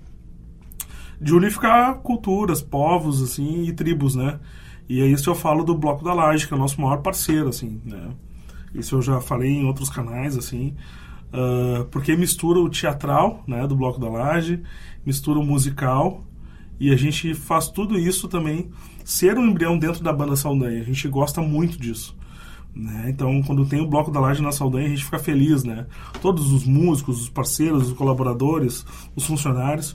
de 1.19 1.33
unificar 1.33 1.95
culturas, 1.99 2.61
povos, 2.61 3.21
assim, 3.21 3.63
e 3.63 3.73
tribos, 3.73 4.15
né? 4.15 4.39
E 4.89 5.01
é 5.01 5.05
isso 5.05 5.23
que 5.23 5.29
eu 5.29 5.35
falo 5.35 5.63
do 5.63 5.77
Bloco 5.77 6.03
da 6.03 6.13
Laje, 6.13 6.47
que 6.47 6.53
é 6.53 6.57
o 6.57 6.59
nosso 6.59 6.81
maior 6.81 6.97
parceiro, 6.97 7.49
assim, 7.49 7.79
né? 7.85 8.09
Isso 8.73 8.95
eu 8.95 9.01
já 9.01 9.21
falei 9.21 9.51
em 9.51 9.65
outros 9.65 9.89
canais, 9.89 10.37
assim, 10.37 10.75
uh, 11.27 11.85
porque 11.85 12.15
mistura 12.15 12.59
o 12.59 12.69
teatral, 12.69 13.43
né, 13.47 13.67
do 13.67 13.75
Bloco 13.75 13.99
da 13.99 14.09
Laje, 14.09 14.61
mistura 15.05 15.39
o 15.39 15.43
musical, 15.43 16.25
e 16.79 16.91
a 16.91 16.95
gente 16.95 17.35
faz 17.35 17.69
tudo 17.69 17.99
isso 17.99 18.27
também 18.27 18.71
ser 19.05 19.37
um 19.37 19.45
embrião 19.45 19.77
dentro 19.77 20.03
da 20.03 20.11
banda 20.11 20.35
Saldanha. 20.35 20.81
A 20.81 20.85
gente 20.85 21.07
gosta 21.07 21.41
muito 21.41 21.77
disso. 21.77 22.17
Né? 22.75 23.07
Então, 23.09 23.41
quando 23.43 23.65
tem 23.65 23.81
o 23.81 23.87
bloco 23.87 24.11
da 24.11 24.19
laje 24.19 24.41
na 24.41 24.51
Saldanha, 24.51 24.87
a 24.87 24.89
gente 24.89 25.03
fica 25.03 25.19
feliz, 25.19 25.63
né? 25.63 25.85
Todos 26.21 26.51
os 26.53 26.65
músicos, 26.65 27.21
os 27.21 27.29
parceiros, 27.29 27.89
os 27.89 27.93
colaboradores, 27.93 28.85
os 29.13 29.25
funcionários, 29.25 29.91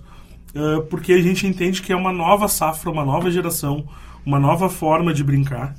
uh, 0.54 0.82
porque 0.90 1.12
a 1.12 1.22
gente 1.22 1.46
entende 1.46 1.80
que 1.80 1.92
é 1.92 1.96
uma 1.96 2.12
nova 2.12 2.48
safra, 2.48 2.90
uma 2.90 3.04
nova 3.04 3.30
geração, 3.30 3.86
uma 4.26 4.38
nova 4.38 4.68
forma 4.68 5.14
de 5.14 5.24
brincar, 5.24 5.74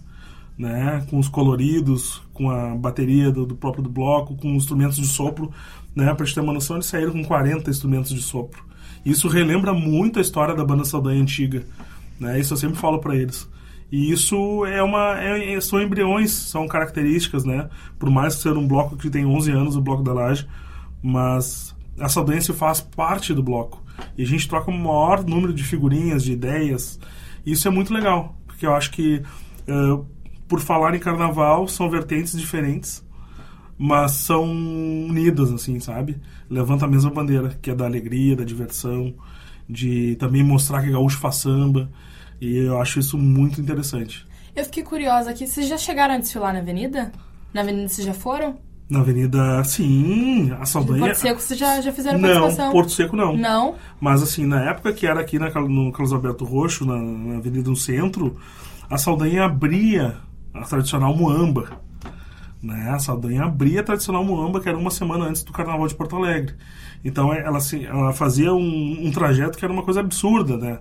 né? 0.58 1.06
Com 1.10 1.20
os 1.20 1.30
coloridos, 1.30 2.22
com 2.34 2.50
a 2.50 2.75
bateria 2.75 3.32
do, 3.32 3.46
do 3.46 3.56
próprio 3.56 3.84
do 3.84 3.89
bloco, 3.89 4.36
com 4.36 4.56
instrumentos 4.56 4.98
de 4.98 5.06
sopro, 5.06 5.51
né? 5.96 6.12
Para 6.16 6.25
gente 6.25 6.34
ter 6.34 6.42
uma 6.42 6.54
noção, 6.54 6.77
eles 6.77 6.88
saíram 6.88 7.12
com 7.12 7.24
40 7.24 7.70
instrumentos 7.70 8.12
de 8.12 8.22
sopro. 8.22 8.66
Isso 9.06 9.27
relembra 9.27 9.72
muito 9.72 10.18
a 10.18 10.22
história 10.22 10.56
da 10.56 10.66
banda 10.66 10.84
Saldanha 10.84 11.22
antiga, 11.22 11.63
né? 12.20 12.39
Isso 12.39 12.54
eu 12.54 12.58
sempre 12.58 12.77
falo 12.77 12.98
para 12.98 13.16
eles. 13.16 13.48
E 13.91 14.12
isso 14.12 14.65
é 14.65 14.84
uma 14.84 15.20
é, 15.20 15.53
é, 15.53 15.62
são 15.62 15.82
embriões, 15.82 16.32
são 16.32 16.67
características, 16.67 17.46
né? 17.46 17.70
Por 17.98 18.10
mais 18.10 18.36
que 18.36 18.41
seja 18.41 18.60
um 18.60 18.67
bloco 18.67 18.98
que 18.98 19.10
tem 19.10 19.25
11 19.25 19.51
anos, 19.51 19.75
o 19.75 19.82
bloco 19.82 20.03
da 20.03 20.13
laje, 20.13 20.48
mas 21.01 21.75
a 22.00 22.10
Saldanha 22.10 22.41
faz 22.41 22.82
parte 22.82 23.34
do 23.34 23.41
bloco. 23.41 23.84
E 24.17 24.24
a 24.24 24.25
gente 24.25 24.48
troca 24.48 24.70
o 24.70 24.74
maior 24.74 25.24
número 25.24 25.53
de 25.53 25.63
figurinhas, 25.63 26.24
de 26.24 26.34
ideias. 26.34 27.00
E 27.46 27.53
isso 27.53 27.67
é 27.67 27.72
muito 27.72 27.94
legal, 27.94 28.36
porque 28.46 28.65
eu 28.65 28.75
acho 28.75 28.91
que 28.91 29.24
uh, 29.67 30.06
por 30.48 30.62
falar 30.62 30.96
em 30.96 31.00
carnaval, 31.00 31.67
são 31.67 31.89
vertentes 31.89 32.38
diferentes, 32.38 33.03
mas 33.77 34.12
são 34.12 34.44
unidas, 34.46 35.51
assim, 35.51 35.79
sabe? 35.79 36.20
Levanta 36.50 36.86
a 36.86 36.88
mesma 36.88 37.12
bandeira, 37.12 37.58
que 37.62 37.70
é 37.70 37.75
da 37.75 37.86
alegria, 37.86 38.36
da 38.36 38.44
diversão, 38.44 39.13
de 39.70 40.15
também 40.15 40.44
mostrar 40.44 40.82
que 40.82 40.91
gaúcho 40.91 41.20
faz 41.20 41.36
samba. 41.36 41.89
E 42.39 42.58
eu 42.58 42.79
acho 42.79 43.00
isso 43.00 43.17
muito 43.17 43.60
interessante. 43.60 44.27
Eu 44.56 44.65
fiquei 44.65 44.84
curiosa 44.84 45.32
aqui. 45.32 45.48
Vocês 45.48 45.67
já 45.67 45.77
chegaram 45.77 46.15
a 46.15 46.17
desfilar 46.17 46.53
na 46.53 46.60
avenida? 46.60 47.12
Na 47.53 47.62
avenida 47.62 47.88
vocês 47.88 48.06
já 48.06 48.13
foram? 48.13 48.58
Na 48.89 49.01
Avenida, 49.01 49.62
sim, 49.65 50.50
a 50.62 50.65
Saldanha. 50.65 51.08
Porto 51.08 51.17
Seco 51.17 51.41
vocês 51.41 51.60
já, 51.60 51.82
já 51.82 51.91
fizeram 51.91 52.20
Não, 52.20 52.29
participação? 52.29 52.72
Porto 52.72 52.91
Seco 52.91 53.17
não. 53.17 53.36
Não? 53.36 53.75
Mas 54.00 54.24
assim, 54.24 54.46
na 54.46 54.63
época 54.70 54.94
que 54.94 55.06
era 55.06 55.20
aqui 55.20 55.38
na, 55.38 55.50
no 55.50 55.91
Carlos 55.91 56.13
Alberto 56.13 56.46
Roxo, 56.46 56.86
na, 56.86 56.96
na 56.96 57.38
Avenida 57.38 57.70
no 57.70 57.75
Centro, 57.75 58.38
a 58.89 58.98
Saldanha 58.98 59.44
abria 59.44 60.17
a 60.53 60.62
tradicional 60.62 61.13
Muamba. 61.13 61.82
Né? 62.63 62.89
A 62.89 62.98
Saldanha 62.98 63.44
abria 63.44 63.82
a 63.82 63.84
tradicional 63.84 64.24
Muamba, 64.24 64.62
que 64.62 64.70
era 64.70 64.77
uma 64.77 64.89
semana 64.89 65.25
antes 65.25 65.44
do 65.44 65.51
Carnaval 65.51 65.88
de 65.88 65.96
Porto 65.96 66.15
Alegre. 66.15 66.56
Então 67.03 67.34
é, 67.34 67.41
ela, 67.41 67.58
assim, 67.58 67.84
ela 67.84 68.13
fazia 68.13 68.53
um, 68.53 69.06
um 69.06 69.12
trajeto 69.12 69.58
que 69.58 69.65
era 69.65 69.74
uma 69.74 69.84
coisa 69.84 70.00
absurda, 70.00 70.56
né? 70.56 70.79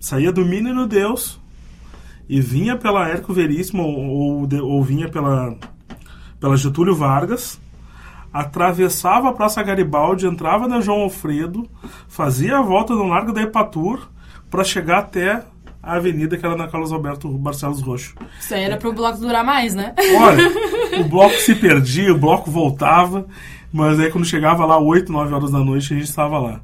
Saía 0.00 0.32
do 0.32 0.44
Menino 0.44 0.86
Deus 0.86 1.40
e 2.28 2.40
vinha 2.40 2.76
pela 2.76 3.08
Érico 3.08 3.32
Veríssimo 3.32 3.82
ou, 3.82 4.48
ou, 4.48 4.64
ou 4.64 4.82
vinha 4.82 5.08
pela, 5.08 5.56
pela 6.40 6.56
Getúlio 6.56 6.94
Vargas, 6.94 7.60
atravessava 8.32 9.28
a 9.28 9.32
Praça 9.32 9.62
Garibaldi, 9.62 10.26
entrava 10.26 10.68
na 10.68 10.80
João 10.80 11.02
Alfredo, 11.02 11.68
fazia 12.08 12.58
a 12.58 12.62
volta 12.62 12.94
no 12.94 13.06
Largo 13.06 13.32
da 13.32 13.42
Epatur 13.42 14.08
para 14.50 14.64
chegar 14.64 14.98
até 14.98 15.42
a 15.82 15.94
avenida 15.94 16.36
que 16.36 16.44
era 16.44 16.56
na 16.56 16.66
Carlos 16.66 16.92
Alberto 16.92 17.28
Barcelos 17.38 17.80
Roxo. 17.80 18.14
Isso 18.40 18.54
aí 18.54 18.64
era 18.64 18.76
pro 18.76 18.92
bloco 18.92 19.18
durar 19.18 19.44
mais, 19.44 19.74
né? 19.74 19.94
Olha, 20.18 21.00
o 21.00 21.04
bloco 21.04 21.36
se 21.36 21.54
perdia, 21.54 22.12
o 22.12 22.18
bloco 22.18 22.50
voltava, 22.50 23.26
mas 23.72 24.00
aí 24.00 24.10
quando 24.10 24.24
chegava 24.24 24.66
lá 24.66 24.78
8, 24.78 25.10
9 25.12 25.32
horas 25.32 25.50
da 25.52 25.60
noite 25.60 25.94
a 25.94 25.96
gente 25.96 26.08
estava 26.08 26.38
lá. 26.38 26.60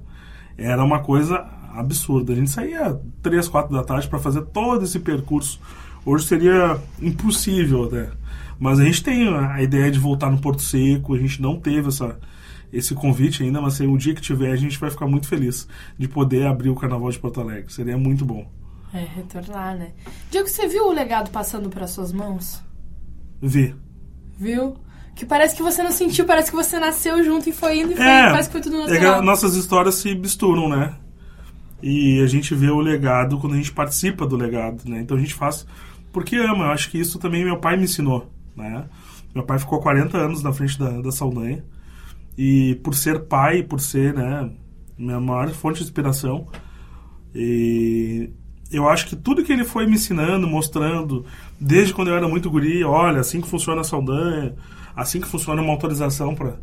Era 0.59 0.85
uma 0.85 1.01
coisa 1.01 1.47
absurda. 1.75 2.33
A 2.33 2.37
gente 2.37 2.51
saía 2.51 2.99
3, 3.23 3.49
4 3.49 3.75
da 3.75 3.83
tarde 3.85 4.09
para 4.09 4.19
fazer 4.19 4.43
todo 4.43 4.85
esse 4.85 4.99
percurso. 4.99 5.61
Hoje 6.05 6.27
seria 6.27 6.79
impossível 7.01 7.85
até. 7.85 8.11
Mas 8.59 8.79
a 8.79 8.85
gente 8.85 9.03
tem 9.03 9.29
a 9.29 9.63
ideia 9.63 9.91
de 9.91 9.99
voltar 9.99 10.31
no 10.31 10.39
Porto 10.39 10.63
Seco, 10.63 11.15
a 11.15 11.19
gente 11.19 11.43
não 11.43 11.59
teve 11.59 11.89
essa, 11.89 12.17
esse 12.73 12.95
convite 12.95 13.43
ainda, 13.43 13.61
mas 13.61 13.75
assim, 13.75 13.87
o 13.87 13.97
dia 13.99 14.15
que 14.15 14.21
tiver 14.21 14.53
a 14.53 14.57
gente 14.57 14.79
vai 14.79 14.91
ficar 14.91 15.07
muito 15.07 15.27
feliz 15.27 15.67
de 15.99 16.07
poder 16.09 16.47
abrir 16.47 16.71
o 16.71 16.75
Carnaval 16.77 17.11
de 17.11 17.19
Porto 17.19 17.41
Alegre. 17.41 17.73
Seria 17.73 17.99
muito 17.99 18.25
bom. 18.25 18.49
É, 18.95 19.05
retornar, 19.17 19.77
né? 19.77 19.93
Diego, 20.31 20.47
você 20.49 20.69
viu 20.69 20.87
o 20.87 20.93
legado 20.93 21.31
passando 21.31 21.69
para 21.71 21.87
suas 21.87 22.13
mãos? 22.13 22.63
Ver. 23.41 23.75
Viu? 24.39 24.77
Que 25.15 25.27
parece 25.27 25.57
que 25.57 25.63
você 25.63 25.83
não 25.83 25.93
sentiu, 25.93 26.25
parece 26.25 26.51
que 26.51 26.57
você 26.57 26.79
nasceu 26.79 27.23
junto 27.25 27.49
e 27.49 27.53
foi 27.53 27.81
indo 27.81 27.93
e 27.93 27.97
foi, 27.97 28.05
É, 28.05 28.31
parece 28.31 28.49
que 28.49 28.53
foi 28.53 28.61
tudo 28.61 28.77
é 28.77 28.87
natural. 28.87 29.23
nossas 29.23 29.55
histórias 29.57 29.97
se 29.97 30.15
misturam, 30.15 30.69
né? 30.69 30.95
E 31.83 32.21
a 32.23 32.27
gente 32.27 32.55
vê 32.55 32.71
o 32.71 32.81
legado 32.81 33.39
quando 33.39 33.55
a 33.55 33.57
gente 33.57 33.73
participa 33.73 34.27
do 34.27 34.37
legado, 34.37 34.89
né? 34.89 35.01
Então 35.01 35.17
a 35.17 35.21
gente 35.21 35.35
faz 35.35 35.67
porque 36.13 36.37
ama. 36.37 36.67
Eu 36.67 36.71
acho 36.71 36.91
que 36.91 36.99
isso 36.99 37.19
também 37.19 37.45
meu 37.45 37.59
pai 37.59 37.77
me 37.77 37.85
ensinou, 37.85 38.31
né? 38.57 38.85
Meu 39.35 39.45
pai 39.45 39.59
ficou 39.59 39.81
40 39.81 40.17
anos 40.17 40.43
na 40.43 40.53
frente 40.53 40.79
da, 40.79 41.01
da 41.01 41.11
Saldanha. 41.11 41.65
E 42.37 42.77
por 42.85 42.95
ser 42.95 43.25
pai, 43.25 43.63
por 43.63 43.81
ser, 43.81 44.15
né, 44.15 44.51
minha 44.97 45.21
maior 45.21 45.49
fonte 45.51 45.79
de 45.79 45.85
inspiração, 45.85 46.49
e 47.35 48.31
eu 48.71 48.89
acho 48.89 49.07
que 49.07 49.17
tudo 49.17 49.45
que 49.45 49.53
ele 49.53 49.65
foi 49.65 49.87
me 49.87 49.95
ensinando, 49.95 50.47
mostrando, 50.47 51.25
desde 51.61 51.93
quando 51.93 52.09
eu 52.09 52.17
era 52.17 52.29
muito 52.29 52.51
guri, 52.51 52.83
olha, 52.85 53.21
assim 53.21 53.41
que 53.41 53.49
funciona 53.49 53.83
a 53.83 53.85
Saldanha, 53.85 54.55
assim 54.97 55.21
que 55.21 55.29
funciona 55.29 55.61
uma 55.61 55.73
autorização 55.73 56.35
para 56.35 56.57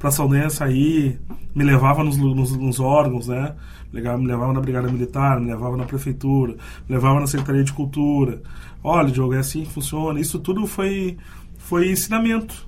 para 0.00 0.10
Saldanha 0.10 0.48
sair, 0.48 1.20
me 1.54 1.62
levava 1.62 2.02
nos, 2.02 2.16
nos, 2.16 2.56
nos 2.56 2.80
órgãos, 2.80 3.28
né? 3.28 3.54
Me 3.92 4.00
levava, 4.00 4.18
me 4.18 4.26
levava 4.26 4.52
na 4.54 4.60
Brigada 4.60 4.90
Militar, 4.90 5.38
me 5.38 5.46
levava 5.46 5.76
na 5.76 5.84
Prefeitura, 5.84 6.54
me 6.88 6.94
levava 6.94 7.20
na 7.20 7.26
Secretaria 7.26 7.62
de 7.62 7.72
Cultura. 7.74 8.40
Olha, 8.82 9.10
Diogo, 9.10 9.34
é 9.34 9.38
assim 9.38 9.62
que 9.62 9.70
funciona. 9.70 10.18
Isso 10.18 10.38
tudo 10.38 10.66
foi, 10.66 11.18
foi 11.58 11.90
ensinamento, 11.90 12.66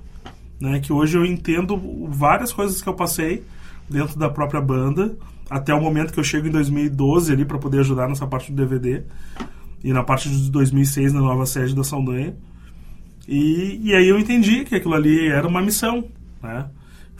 né? 0.61 0.79
Que 0.79 0.93
hoje 0.93 1.17
eu 1.17 1.25
entendo 1.25 1.75
várias 2.07 2.53
coisas 2.53 2.83
que 2.83 2.87
eu 2.87 2.93
passei 2.93 3.43
dentro 3.89 4.17
da 4.19 4.29
própria 4.29 4.61
banda, 4.61 5.17
até 5.49 5.73
o 5.73 5.81
momento 5.81 6.13
que 6.13 6.19
eu 6.19 6.23
chego 6.23 6.47
em 6.47 6.51
2012 6.51 7.33
ali 7.33 7.45
para 7.45 7.57
poder 7.57 7.79
ajudar 7.79 8.07
nessa 8.07 8.27
parte 8.27 8.51
do 8.51 8.55
DVD 8.55 9.01
e 9.83 9.91
na 9.91 10.03
parte 10.03 10.29
de 10.29 10.51
2006 10.51 11.13
na 11.13 11.19
nova 11.19 11.47
sede 11.47 11.73
da 11.73 11.83
Saldanha. 11.83 12.35
E, 13.27 13.79
e 13.83 13.95
aí 13.95 14.07
eu 14.07 14.19
entendi 14.19 14.65
que 14.65 14.75
aquilo 14.75 14.93
ali 14.93 15.29
era 15.29 15.47
uma 15.47 15.63
missão, 15.63 16.05
né? 16.41 16.67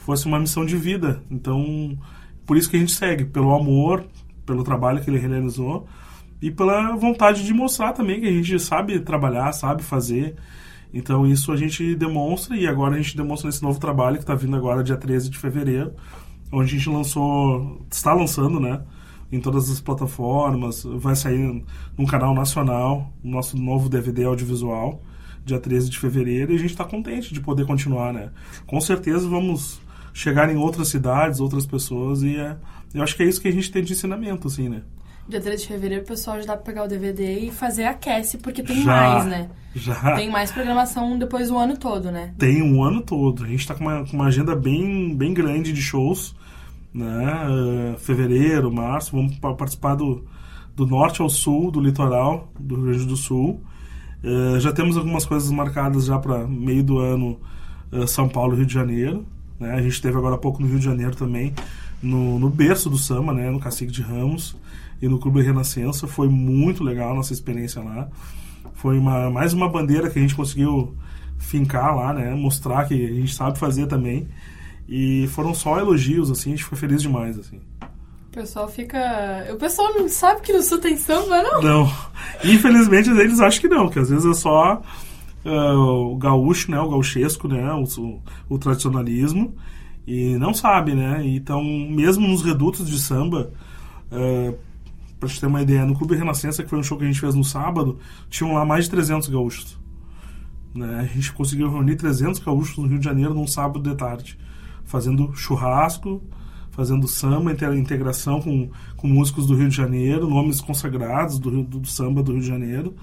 Fosse 0.04 0.26
uma 0.26 0.38
missão 0.38 0.66
de 0.66 0.76
vida. 0.76 1.22
Então, 1.30 1.96
por 2.44 2.58
isso 2.58 2.68
que 2.68 2.76
a 2.76 2.78
gente 2.78 2.92
segue, 2.92 3.24
pelo 3.24 3.54
amor, 3.54 4.04
pelo 4.44 4.62
trabalho 4.62 5.02
que 5.02 5.08
ele 5.08 5.18
realizou 5.18 5.86
e 6.42 6.50
pela 6.50 6.94
vontade 6.94 7.42
de 7.42 7.54
mostrar 7.54 7.94
também 7.94 8.20
que 8.20 8.26
a 8.26 8.30
gente 8.30 8.60
sabe 8.60 9.00
trabalhar, 9.00 9.50
sabe 9.52 9.82
fazer. 9.82 10.36
Então, 10.92 11.26
isso 11.26 11.50
a 11.50 11.56
gente 11.56 11.94
demonstra 11.94 12.54
e 12.54 12.66
agora 12.66 12.96
a 12.96 12.98
gente 13.00 13.16
demonstra 13.16 13.48
nesse 13.48 13.62
novo 13.62 13.80
trabalho 13.80 14.16
que 14.16 14.24
está 14.24 14.34
vindo 14.34 14.54
agora, 14.54 14.84
dia 14.84 14.98
13 14.98 15.30
de 15.30 15.38
fevereiro, 15.38 15.94
onde 16.52 16.74
a 16.74 16.78
gente 16.78 16.90
lançou, 16.90 17.80
está 17.90 18.12
lançando, 18.12 18.60
né? 18.60 18.82
Em 19.32 19.40
todas 19.40 19.70
as 19.70 19.80
plataformas, 19.80 20.84
vai 20.84 21.16
sair 21.16 21.64
num 21.96 22.04
canal 22.04 22.34
nacional, 22.34 23.10
nosso 23.24 23.56
novo 23.56 23.88
DVD 23.88 24.24
audiovisual, 24.24 25.02
dia 25.46 25.58
13 25.58 25.88
de 25.88 25.98
fevereiro, 25.98 26.52
e 26.52 26.56
a 26.56 26.58
gente 26.58 26.72
está 26.72 26.84
contente 26.84 27.32
de 27.32 27.40
poder 27.40 27.66
continuar, 27.66 28.12
né? 28.12 28.30
Com 28.66 28.78
certeza 28.82 29.26
vamos 29.26 29.82
chegar 30.14 30.48
em 30.50 30.56
outras 30.56 30.88
cidades, 30.88 31.40
outras 31.40 31.66
pessoas, 31.66 32.22
e 32.22 32.36
é, 32.36 32.56
eu 32.94 33.02
acho 33.02 33.14
que 33.16 33.22
é 33.22 33.26
isso 33.26 33.40
que 33.42 33.48
a 33.48 33.52
gente 33.52 33.70
tem 33.70 33.82
de 33.84 33.92
ensinamento, 33.92 34.46
assim, 34.48 34.68
né? 34.70 34.80
Dia 35.28 35.40
13 35.40 35.62
de 35.62 35.68
fevereiro 35.68 36.04
o 36.04 36.06
pessoal 36.06 36.38
já 36.40 36.46
dá 36.46 36.52
pra 36.54 36.64
pegar 36.64 36.84
o 36.84 36.88
DVD 36.88 37.40
e 37.40 37.50
fazer 37.50 37.84
aquece, 37.84 38.38
porque 38.38 38.62
tem 38.62 38.82
Já. 38.82 38.92
mais, 38.92 39.26
né? 39.26 39.50
Já 39.74 40.14
Tem 40.16 40.30
mais 40.30 40.52
programação 40.52 41.18
depois 41.18 41.48
do 41.48 41.58
ano 41.58 41.76
todo, 41.76 42.10
né? 42.12 42.32
tem 42.38 42.62
um 42.62 42.82
ano 42.84 43.00
todo. 43.02 43.42
A 43.42 43.46
gente 43.48 43.60
está 43.60 43.74
com 43.74 43.84
uma, 43.84 44.04
com 44.06 44.12
uma 44.16 44.26
agenda 44.26 44.54
bem, 44.54 45.16
bem 45.16 45.34
grande 45.34 45.72
de 45.72 45.82
shows, 45.82 46.36
né? 46.92 47.46
Eh, 47.94 47.98
fevereiro, 47.98 48.72
março, 48.72 49.12
vamos 49.16 49.34
pa- 49.38 49.54
participar 49.54 49.94
do, 49.96 50.24
do 50.76 50.86
norte 50.86 51.20
ao 51.22 51.28
sul, 51.30 51.70
do 51.72 51.80
litoral 51.80 52.52
do 52.60 52.76
Rio 52.76 52.84
Grande 52.84 53.06
do 53.06 53.16
Sul. 53.16 53.60
Eh, 54.22 54.60
já 54.60 54.72
temos 54.72 54.96
algumas 54.96 55.24
coisas 55.26 55.50
marcadas 55.50 56.04
já 56.04 56.18
para 56.18 56.46
meio 56.46 56.84
do 56.84 56.98
ano, 56.98 57.40
eh, 57.90 58.06
São 58.06 58.28
Paulo 58.28 58.52
e 58.54 58.56
Rio 58.58 58.66
de 58.66 58.74
Janeiro. 58.74 59.26
Né? 59.58 59.72
A 59.72 59.82
gente 59.82 60.00
teve 60.00 60.16
agora 60.16 60.34
há 60.34 60.38
pouco 60.38 60.60
no 60.60 60.68
Rio 60.68 60.78
de 60.78 60.84
Janeiro 60.84 61.14
também, 61.14 61.54
no, 62.02 62.38
no 62.38 62.50
berço 62.50 62.90
do 62.90 62.98
samba, 62.98 63.32
né? 63.32 63.50
no 63.50 63.60
Cacique 63.60 63.92
de 63.92 64.02
Ramos 64.02 64.56
e 65.00 65.08
no 65.08 65.18
Clube 65.18 65.42
Renascença. 65.42 66.06
Foi 66.06 66.28
muito 66.28 66.82
legal 66.82 67.12
a 67.12 67.14
nossa 67.14 67.32
experiência 67.32 67.82
lá. 67.82 68.08
Foi 68.74 68.98
uma, 68.98 69.30
mais 69.30 69.52
uma 69.52 69.68
bandeira 69.68 70.10
que 70.10 70.18
a 70.18 70.22
gente 70.22 70.34
conseguiu 70.34 70.94
fincar 71.38 71.94
lá, 71.94 72.12
né? 72.12 72.34
Mostrar 72.34 72.86
que 72.86 72.94
a 72.94 73.12
gente 73.12 73.34
sabe 73.34 73.58
fazer 73.58 73.86
também. 73.86 74.28
E 74.88 75.26
foram 75.28 75.54
só 75.54 75.78
elogios, 75.78 76.30
assim, 76.30 76.52
a 76.52 76.56
gente 76.56 76.64
foi 76.64 76.76
feliz 76.76 77.00
demais, 77.00 77.38
assim. 77.38 77.60
O 78.28 78.34
pessoal 78.34 78.68
fica. 78.68 79.46
O 79.52 79.56
pessoal 79.56 79.94
não 79.94 80.08
sabe 80.08 80.40
que 80.40 80.52
no 80.52 80.62
sul 80.62 80.78
tem 80.78 80.96
samba, 80.96 81.42
não? 81.42 81.62
Não. 81.62 81.92
Infelizmente 82.42 83.08
eles 83.08 83.40
acham 83.40 83.60
que 83.60 83.68
não, 83.68 83.88
que 83.88 83.98
às 83.98 84.10
vezes 84.10 84.26
é 84.26 84.34
só 84.34 84.82
ah, 85.44 85.74
o 85.74 86.16
gaúcho, 86.16 86.70
né? 86.70 86.78
O 86.80 86.88
gauchesco, 86.90 87.48
né? 87.48 87.62
O, 87.72 88.20
o, 88.48 88.58
tradicionalismo. 88.58 89.54
E 90.06 90.36
não 90.36 90.52
sabe, 90.52 90.94
né? 90.94 91.22
Então, 91.26 91.62
mesmo 91.62 92.26
nos 92.28 92.42
redutos 92.42 92.88
de 92.88 92.98
samba, 92.98 93.52
ah, 94.10 94.54
pra 95.18 95.28
te 95.28 95.40
ter 95.40 95.46
uma 95.46 95.62
ideia, 95.62 95.84
no 95.86 95.94
Clube 95.96 96.16
Renascença, 96.16 96.62
que 96.62 96.68
foi 96.68 96.78
um 96.78 96.82
show 96.82 96.98
que 96.98 97.04
a 97.04 97.06
gente 97.06 97.20
fez 97.20 97.34
no 97.34 97.44
sábado, 97.44 97.98
tinham 98.28 98.54
lá 98.54 98.64
mais 98.64 98.84
de 98.84 98.90
300 98.90 99.28
gaúchos. 99.28 99.78
Né? 100.74 101.00
A 101.00 101.14
gente 101.14 101.32
conseguiu 101.32 101.70
reunir 101.70 101.96
300 101.96 102.40
gaúchos 102.40 102.76
no 102.76 102.86
Rio 102.88 102.98
de 102.98 103.04
Janeiro 103.04 103.32
num 103.32 103.46
sábado 103.46 103.88
de 103.88 103.96
tarde, 103.96 104.36
fazendo 104.84 105.32
churrasco, 105.34 106.20
fazendo 106.72 107.06
samba, 107.06 107.52
inte- 107.52 107.64
integração 107.64 108.40
com, 108.40 108.68
com 108.96 109.06
músicos 109.06 109.46
do 109.46 109.54
Rio 109.54 109.68
de 109.68 109.76
Janeiro, 109.76 110.28
nomes 110.28 110.60
consagrados 110.60 111.38
do, 111.38 111.48
Rio- 111.48 111.62
do 111.64 111.86
samba 111.86 112.22
do 112.22 112.32
Rio 112.32 112.40
de 112.40 112.48
Janeiro. 112.48 112.94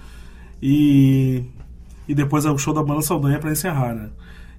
E, 0.62 1.42
e 2.08 2.14
depois 2.14 2.44
é 2.44 2.50
o 2.50 2.58
show 2.58 2.74
da 2.74 2.82
banda 2.82 3.02
Saldanha 3.02 3.38
para 3.38 3.52
encerrar, 3.52 3.94
né? 3.94 4.10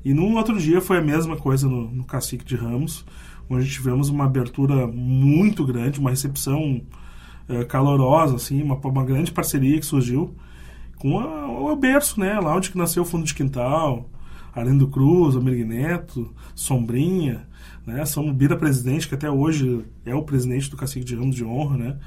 E 0.03 0.13
no 0.13 0.35
outro 0.35 0.57
dia 0.59 0.81
foi 0.81 0.97
a 0.97 1.01
mesma 1.01 1.37
coisa 1.37 1.67
no, 1.67 1.89
no 1.89 2.03
Cacique 2.03 2.43
de 2.43 2.55
Ramos, 2.55 3.05
onde 3.49 3.69
tivemos 3.69 4.09
uma 4.09 4.25
abertura 4.25 4.87
muito 4.87 5.65
grande, 5.65 5.99
uma 5.99 6.09
recepção 6.09 6.81
eh, 7.47 7.63
calorosa, 7.65 8.35
assim, 8.35 8.61
uma, 8.61 8.75
uma 8.75 9.05
grande 9.05 9.31
parceria 9.31 9.79
que 9.79 9.85
surgiu 9.85 10.35
com 10.97 11.19
a, 11.19 11.47
o 11.47 11.75
berço, 11.75 12.19
né? 12.19 12.39
Lá 12.39 12.55
onde 12.55 12.71
que 12.71 12.77
nasceu 12.77 13.03
o 13.03 13.05
Fundo 13.05 13.25
de 13.25 13.33
Quintal, 13.33 14.09
Arlindo 14.55 14.87
Cruz, 14.87 15.35
Amir 15.35 15.65
Neto, 15.65 16.33
Sombrinha, 16.55 17.47
né? 17.85 18.05
São 18.05 18.33
Bira 18.33 18.55
Presidente, 18.55 19.07
que 19.07 19.15
até 19.15 19.29
hoje 19.29 19.85
é 20.05 20.15
o 20.15 20.23
presidente 20.23 20.69
do 20.69 20.77
Cacique 20.77 21.05
de 21.05 21.15
Ramos 21.15 21.35
de 21.35 21.43
Honra, 21.43 21.77
né? 21.77 21.97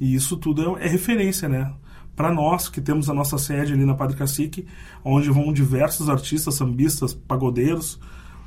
E 0.00 0.14
isso 0.14 0.36
tudo 0.36 0.78
é, 0.78 0.86
é 0.86 0.88
referência, 0.88 1.48
né? 1.48 1.72
Para 2.18 2.32
nós 2.32 2.68
que 2.68 2.80
temos 2.80 3.08
a 3.08 3.14
nossa 3.14 3.38
sede 3.38 3.74
ali 3.74 3.84
na 3.84 3.94
Padre 3.94 4.16
Cacique, 4.16 4.66
onde 5.04 5.30
vão 5.30 5.52
diversos 5.52 6.10
artistas, 6.10 6.56
sambistas, 6.56 7.14
pagodeiros, 7.14 8.00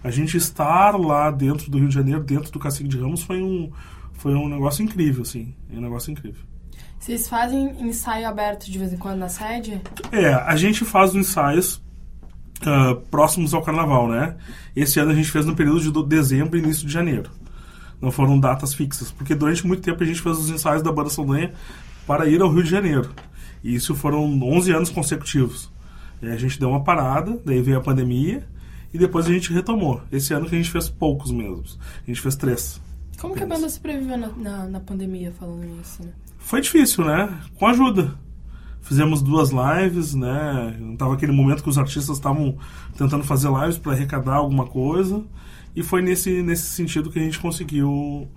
a 0.04 0.12
gente 0.12 0.36
estar 0.36 1.00
lá 1.00 1.32
dentro 1.32 1.72
do 1.72 1.78
Rio 1.78 1.88
de 1.88 1.96
Janeiro, 1.96 2.22
dentro 2.22 2.52
do 2.52 2.60
Cacique 2.60 2.90
de 2.90 3.00
Ramos, 3.00 3.24
foi 3.24 3.42
um, 3.42 3.72
foi 4.12 4.36
um 4.36 4.50
negócio 4.50 4.84
incrível, 4.84 5.22
assim. 5.22 5.56
Um 5.72 5.80
negócio 5.80 6.12
incrível. 6.12 6.44
Vocês 7.00 7.30
fazem 7.30 7.82
ensaio 7.82 8.28
aberto 8.28 8.70
de 8.70 8.78
vez 8.78 8.92
em 8.92 8.98
quando 8.98 9.20
na 9.20 9.30
sede? 9.30 9.82
É, 10.12 10.34
a 10.34 10.58
gente 10.58 10.84
faz 10.84 11.12
os 11.12 11.16
ensaios 11.16 11.82
ah, 12.66 12.98
próximos 13.10 13.54
ao 13.54 13.62
carnaval, 13.62 14.10
né? 14.10 14.36
Esse 14.76 15.00
ano 15.00 15.12
a 15.12 15.16
gente 15.16 15.32
fez 15.32 15.46
no 15.46 15.56
período 15.56 15.80
de 15.80 16.10
dezembro 16.10 16.58
e 16.58 16.62
início 16.62 16.86
de 16.86 16.92
janeiro. 16.92 17.32
Não 18.02 18.12
foram 18.12 18.38
datas 18.38 18.74
fixas, 18.74 19.12
porque 19.12 19.34
durante 19.34 19.66
muito 19.66 19.82
tempo 19.82 20.04
a 20.04 20.06
gente 20.06 20.22
fez 20.22 20.38
os 20.38 20.50
ensaios 20.50 20.84
da 20.84 20.92
Banda 20.92 21.10
Saldanha 21.10 21.54
para 22.06 22.26
ir 22.26 22.42
ao 22.42 22.52
Rio 22.52 22.64
de 22.64 22.70
Janeiro. 22.70 23.10
E 23.64 23.76
isso 23.76 23.96
foram 23.96 24.24
11 24.26 24.72
anos 24.72 24.90
consecutivos. 24.90 25.70
E 26.22 26.28
a 26.28 26.38
gente 26.38 26.60
deu 26.60 26.70
uma 26.70 26.84
parada, 26.84 27.40
daí 27.46 27.62
veio 27.62 27.78
a 27.78 27.82
pandemia 27.82 28.48
e 28.94 28.98
depois 28.98 29.26
a 29.26 29.32
gente 29.32 29.52
retomou. 29.54 30.02
Esse 30.12 30.34
ano 30.34 30.48
que 30.48 30.56
a 30.56 30.58
gente 30.58 30.70
fez 30.70 30.90
poucos 30.90 31.32
mesmos. 31.32 31.80
A 32.04 32.08
gente 32.08 32.22
fez 32.22 32.36
três. 32.36 32.82
Como 33.20 33.34
que 33.34 33.40
a 33.42 33.44
Apenas. 33.44 33.62
banda 33.62 33.70
sobreviveu 33.72 34.18
na, 34.18 34.28
na, 34.30 34.66
na 34.68 34.80
pandemia, 34.80 35.32
falando 35.32 35.66
isso, 35.82 36.04
né? 36.04 36.10
Foi 36.40 36.60
difícil, 36.62 37.06
né? 37.06 37.40
Com 37.56 37.68
ajuda. 37.68 38.18
Fizemos 38.82 39.22
duas 39.22 39.52
lives, 39.52 40.16
né? 40.16 40.76
Tava 40.98 41.14
aquele 41.14 41.32
momento 41.32 41.62
que 41.64 41.70
os 41.70 41.78
artistas 41.78 42.18
estavam 42.18 42.58
tentando 42.98 43.24
fazer 43.24 43.50
lives 43.50 43.78
para 43.78 43.94
arrecadar 43.94 44.36
alguma 44.36 44.66
coisa. 44.66 45.24
E 45.76 45.84
foi 45.84 46.02
nesse, 46.02 46.42
nesse 46.42 46.64
sentido 46.64 47.10
que 47.12 47.20
a 47.20 47.22
gente 47.22 47.40
conseguiu 47.40 48.28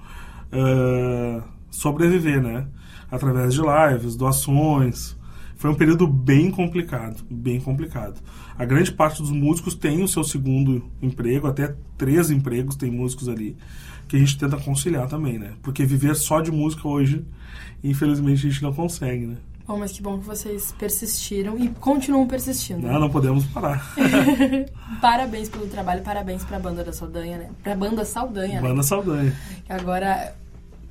eh, 0.52 1.42
sobreviver, 1.70 2.42
né? 2.42 2.66
Através 3.14 3.54
de 3.54 3.60
lives, 3.60 4.16
doações. 4.16 5.16
Foi 5.56 5.70
um 5.70 5.74
período 5.74 6.06
bem 6.06 6.50
complicado, 6.50 7.24
bem 7.30 7.60
complicado. 7.60 8.20
A 8.58 8.64
grande 8.64 8.90
parte 8.90 9.22
dos 9.22 9.30
músicos 9.30 9.76
tem 9.76 10.02
o 10.02 10.08
seu 10.08 10.24
segundo 10.24 10.84
emprego, 11.00 11.46
até 11.46 11.76
três 11.96 12.28
empregos 12.28 12.74
tem 12.74 12.90
músicos 12.90 13.28
ali, 13.28 13.56
que 14.08 14.16
a 14.16 14.18
gente 14.18 14.36
tenta 14.36 14.56
conciliar 14.56 15.08
também, 15.08 15.38
né? 15.38 15.52
Porque 15.62 15.84
viver 15.84 16.16
só 16.16 16.40
de 16.40 16.50
música 16.50 16.88
hoje, 16.88 17.24
infelizmente, 17.84 18.44
a 18.46 18.50
gente 18.50 18.62
não 18.64 18.74
consegue, 18.74 19.26
né? 19.26 19.36
Bom, 19.64 19.78
mas 19.78 19.92
que 19.92 20.02
bom 20.02 20.18
que 20.18 20.26
vocês 20.26 20.74
persistiram 20.76 21.56
e 21.56 21.68
continuam 21.68 22.26
persistindo. 22.26 22.86
Não, 22.86 23.00
não 23.00 23.08
podemos 23.08 23.46
parar. 23.46 23.94
Parabéns 25.00 25.48
pelo 25.48 25.66
trabalho, 25.68 26.02
parabéns 26.02 26.44
pra 26.44 26.58
banda 26.58 26.84
da 26.84 26.92
Saldanha, 26.92 27.38
né? 27.38 27.50
Pra 27.62 27.74
banda 27.74 28.04
Saldanha, 28.04 28.60
né? 28.60 28.68
Banda 28.68 28.82
Saldanha. 28.82 29.32
Agora, 29.66 30.34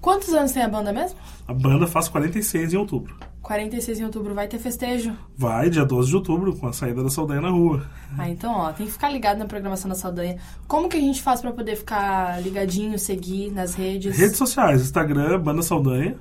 quantos 0.03 0.33
anos 0.33 0.51
tem 0.51 0.61
a 0.61 0.67
banda 0.67 0.91
mesmo? 0.91 1.17
A 1.47 1.53
banda 1.53 1.87
faz 1.87 2.09
46 2.09 2.73
em 2.73 2.77
outubro. 2.77 3.15
46 3.41 3.99
em 4.01 4.03
outubro 4.03 4.35
vai 4.35 4.47
ter 4.47 4.59
festejo. 4.59 5.15
Vai, 5.37 5.69
dia 5.69 5.85
12 5.85 6.09
de 6.09 6.15
outubro, 6.15 6.55
com 6.55 6.67
a 6.67 6.73
saída 6.73 7.01
da 7.01 7.09
Saldanha 7.09 7.41
na 7.41 7.49
rua. 7.49 7.85
Ah, 8.17 8.29
então, 8.29 8.53
ó, 8.53 8.71
tem 8.73 8.85
que 8.85 8.91
ficar 8.91 9.09
ligado 9.09 9.37
na 9.37 9.45
programação 9.45 9.87
da 9.89 9.95
Saldanha. 9.95 10.37
Como 10.67 10.89
que 10.89 10.97
a 10.97 10.99
gente 10.99 11.21
faz 11.21 11.41
pra 11.41 11.51
poder 11.51 11.77
ficar 11.77 12.41
ligadinho, 12.43 12.99
seguir 12.99 13.49
nas 13.51 13.73
redes? 13.75 14.17
Redes 14.17 14.37
sociais, 14.37 14.81
Instagram, 14.81 15.39
Banda 15.39 15.61
Saldanha. 15.61 16.17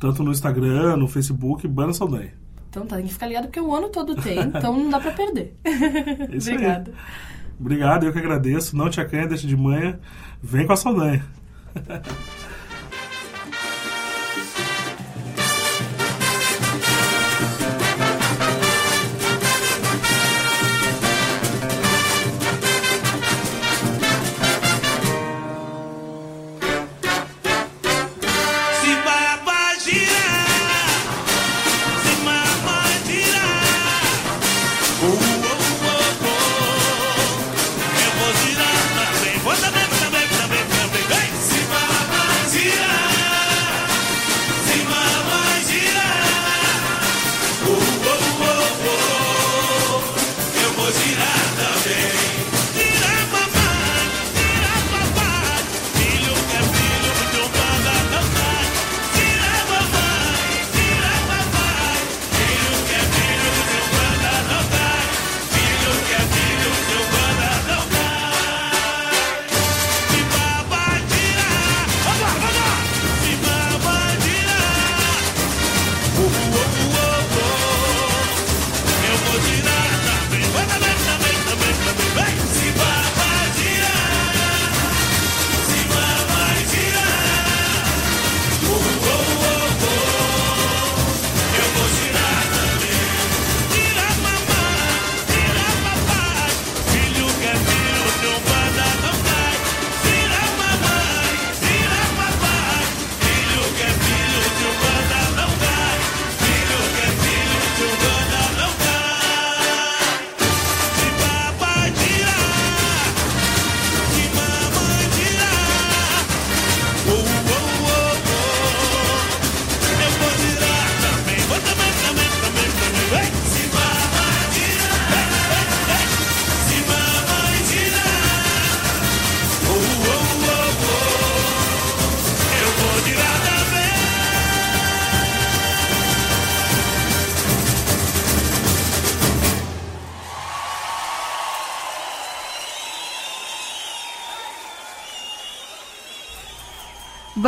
Tanto 0.00 0.22
no 0.22 0.32
Instagram, 0.32 0.96
no 0.96 1.06
Facebook, 1.06 1.68
Banda 1.68 1.92
Saldanha. 1.92 2.32
Então 2.70 2.86
tá, 2.86 2.96
tem 2.96 3.06
que 3.06 3.12
ficar 3.12 3.26
ligado 3.26 3.44
porque 3.44 3.60
o 3.60 3.74
ano 3.74 3.88
todo 3.88 4.16
tem, 4.16 4.38
então 4.40 4.76
não 4.76 4.90
dá 4.90 4.98
pra 4.98 5.12
perder. 5.12 5.54
Isso 6.32 6.50
aí. 6.50 6.56
Obrigada. 6.56 6.92
Obrigado, 7.60 8.06
eu 8.06 8.12
que 8.12 8.18
agradeço. 8.18 8.76
Não 8.76 8.90
te 8.90 9.00
acanha, 9.00 9.28
deixa 9.28 9.46
de 9.46 9.56
manhã. 9.56 9.98
Vem 10.42 10.66
com 10.66 10.72
a 10.72 10.76
Saldanha. 10.76 11.24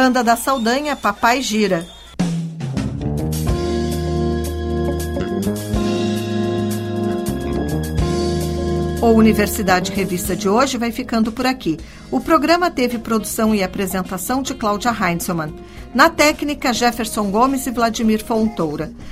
Banda 0.07 0.23
da 0.23 0.37
Saldanha, 0.37 0.95
Papai 0.95 1.43
Gira. 1.43 1.85
O 9.03 9.07
Universidade 9.07 9.91
Revista 9.91 10.37
de 10.37 10.49
hoje 10.49 10.79
vai 10.79 10.93
ficando 10.93 11.33
por 11.33 11.45
aqui. 11.45 11.77
O 12.09 12.21
programa 12.21 12.71
teve 12.71 12.99
produção 12.99 13.53
e 13.53 13.65
apresentação 13.65 14.43
de 14.43 14.55
Cláudia 14.55 14.93
Heinzelmann. 14.93 15.53
Na 15.93 16.09
técnica, 16.09 16.73
Jefferson 16.73 17.29
Gomes 17.33 17.67
e 17.67 17.73
Vladimir 17.73 18.25
Fontoura. 18.25 18.93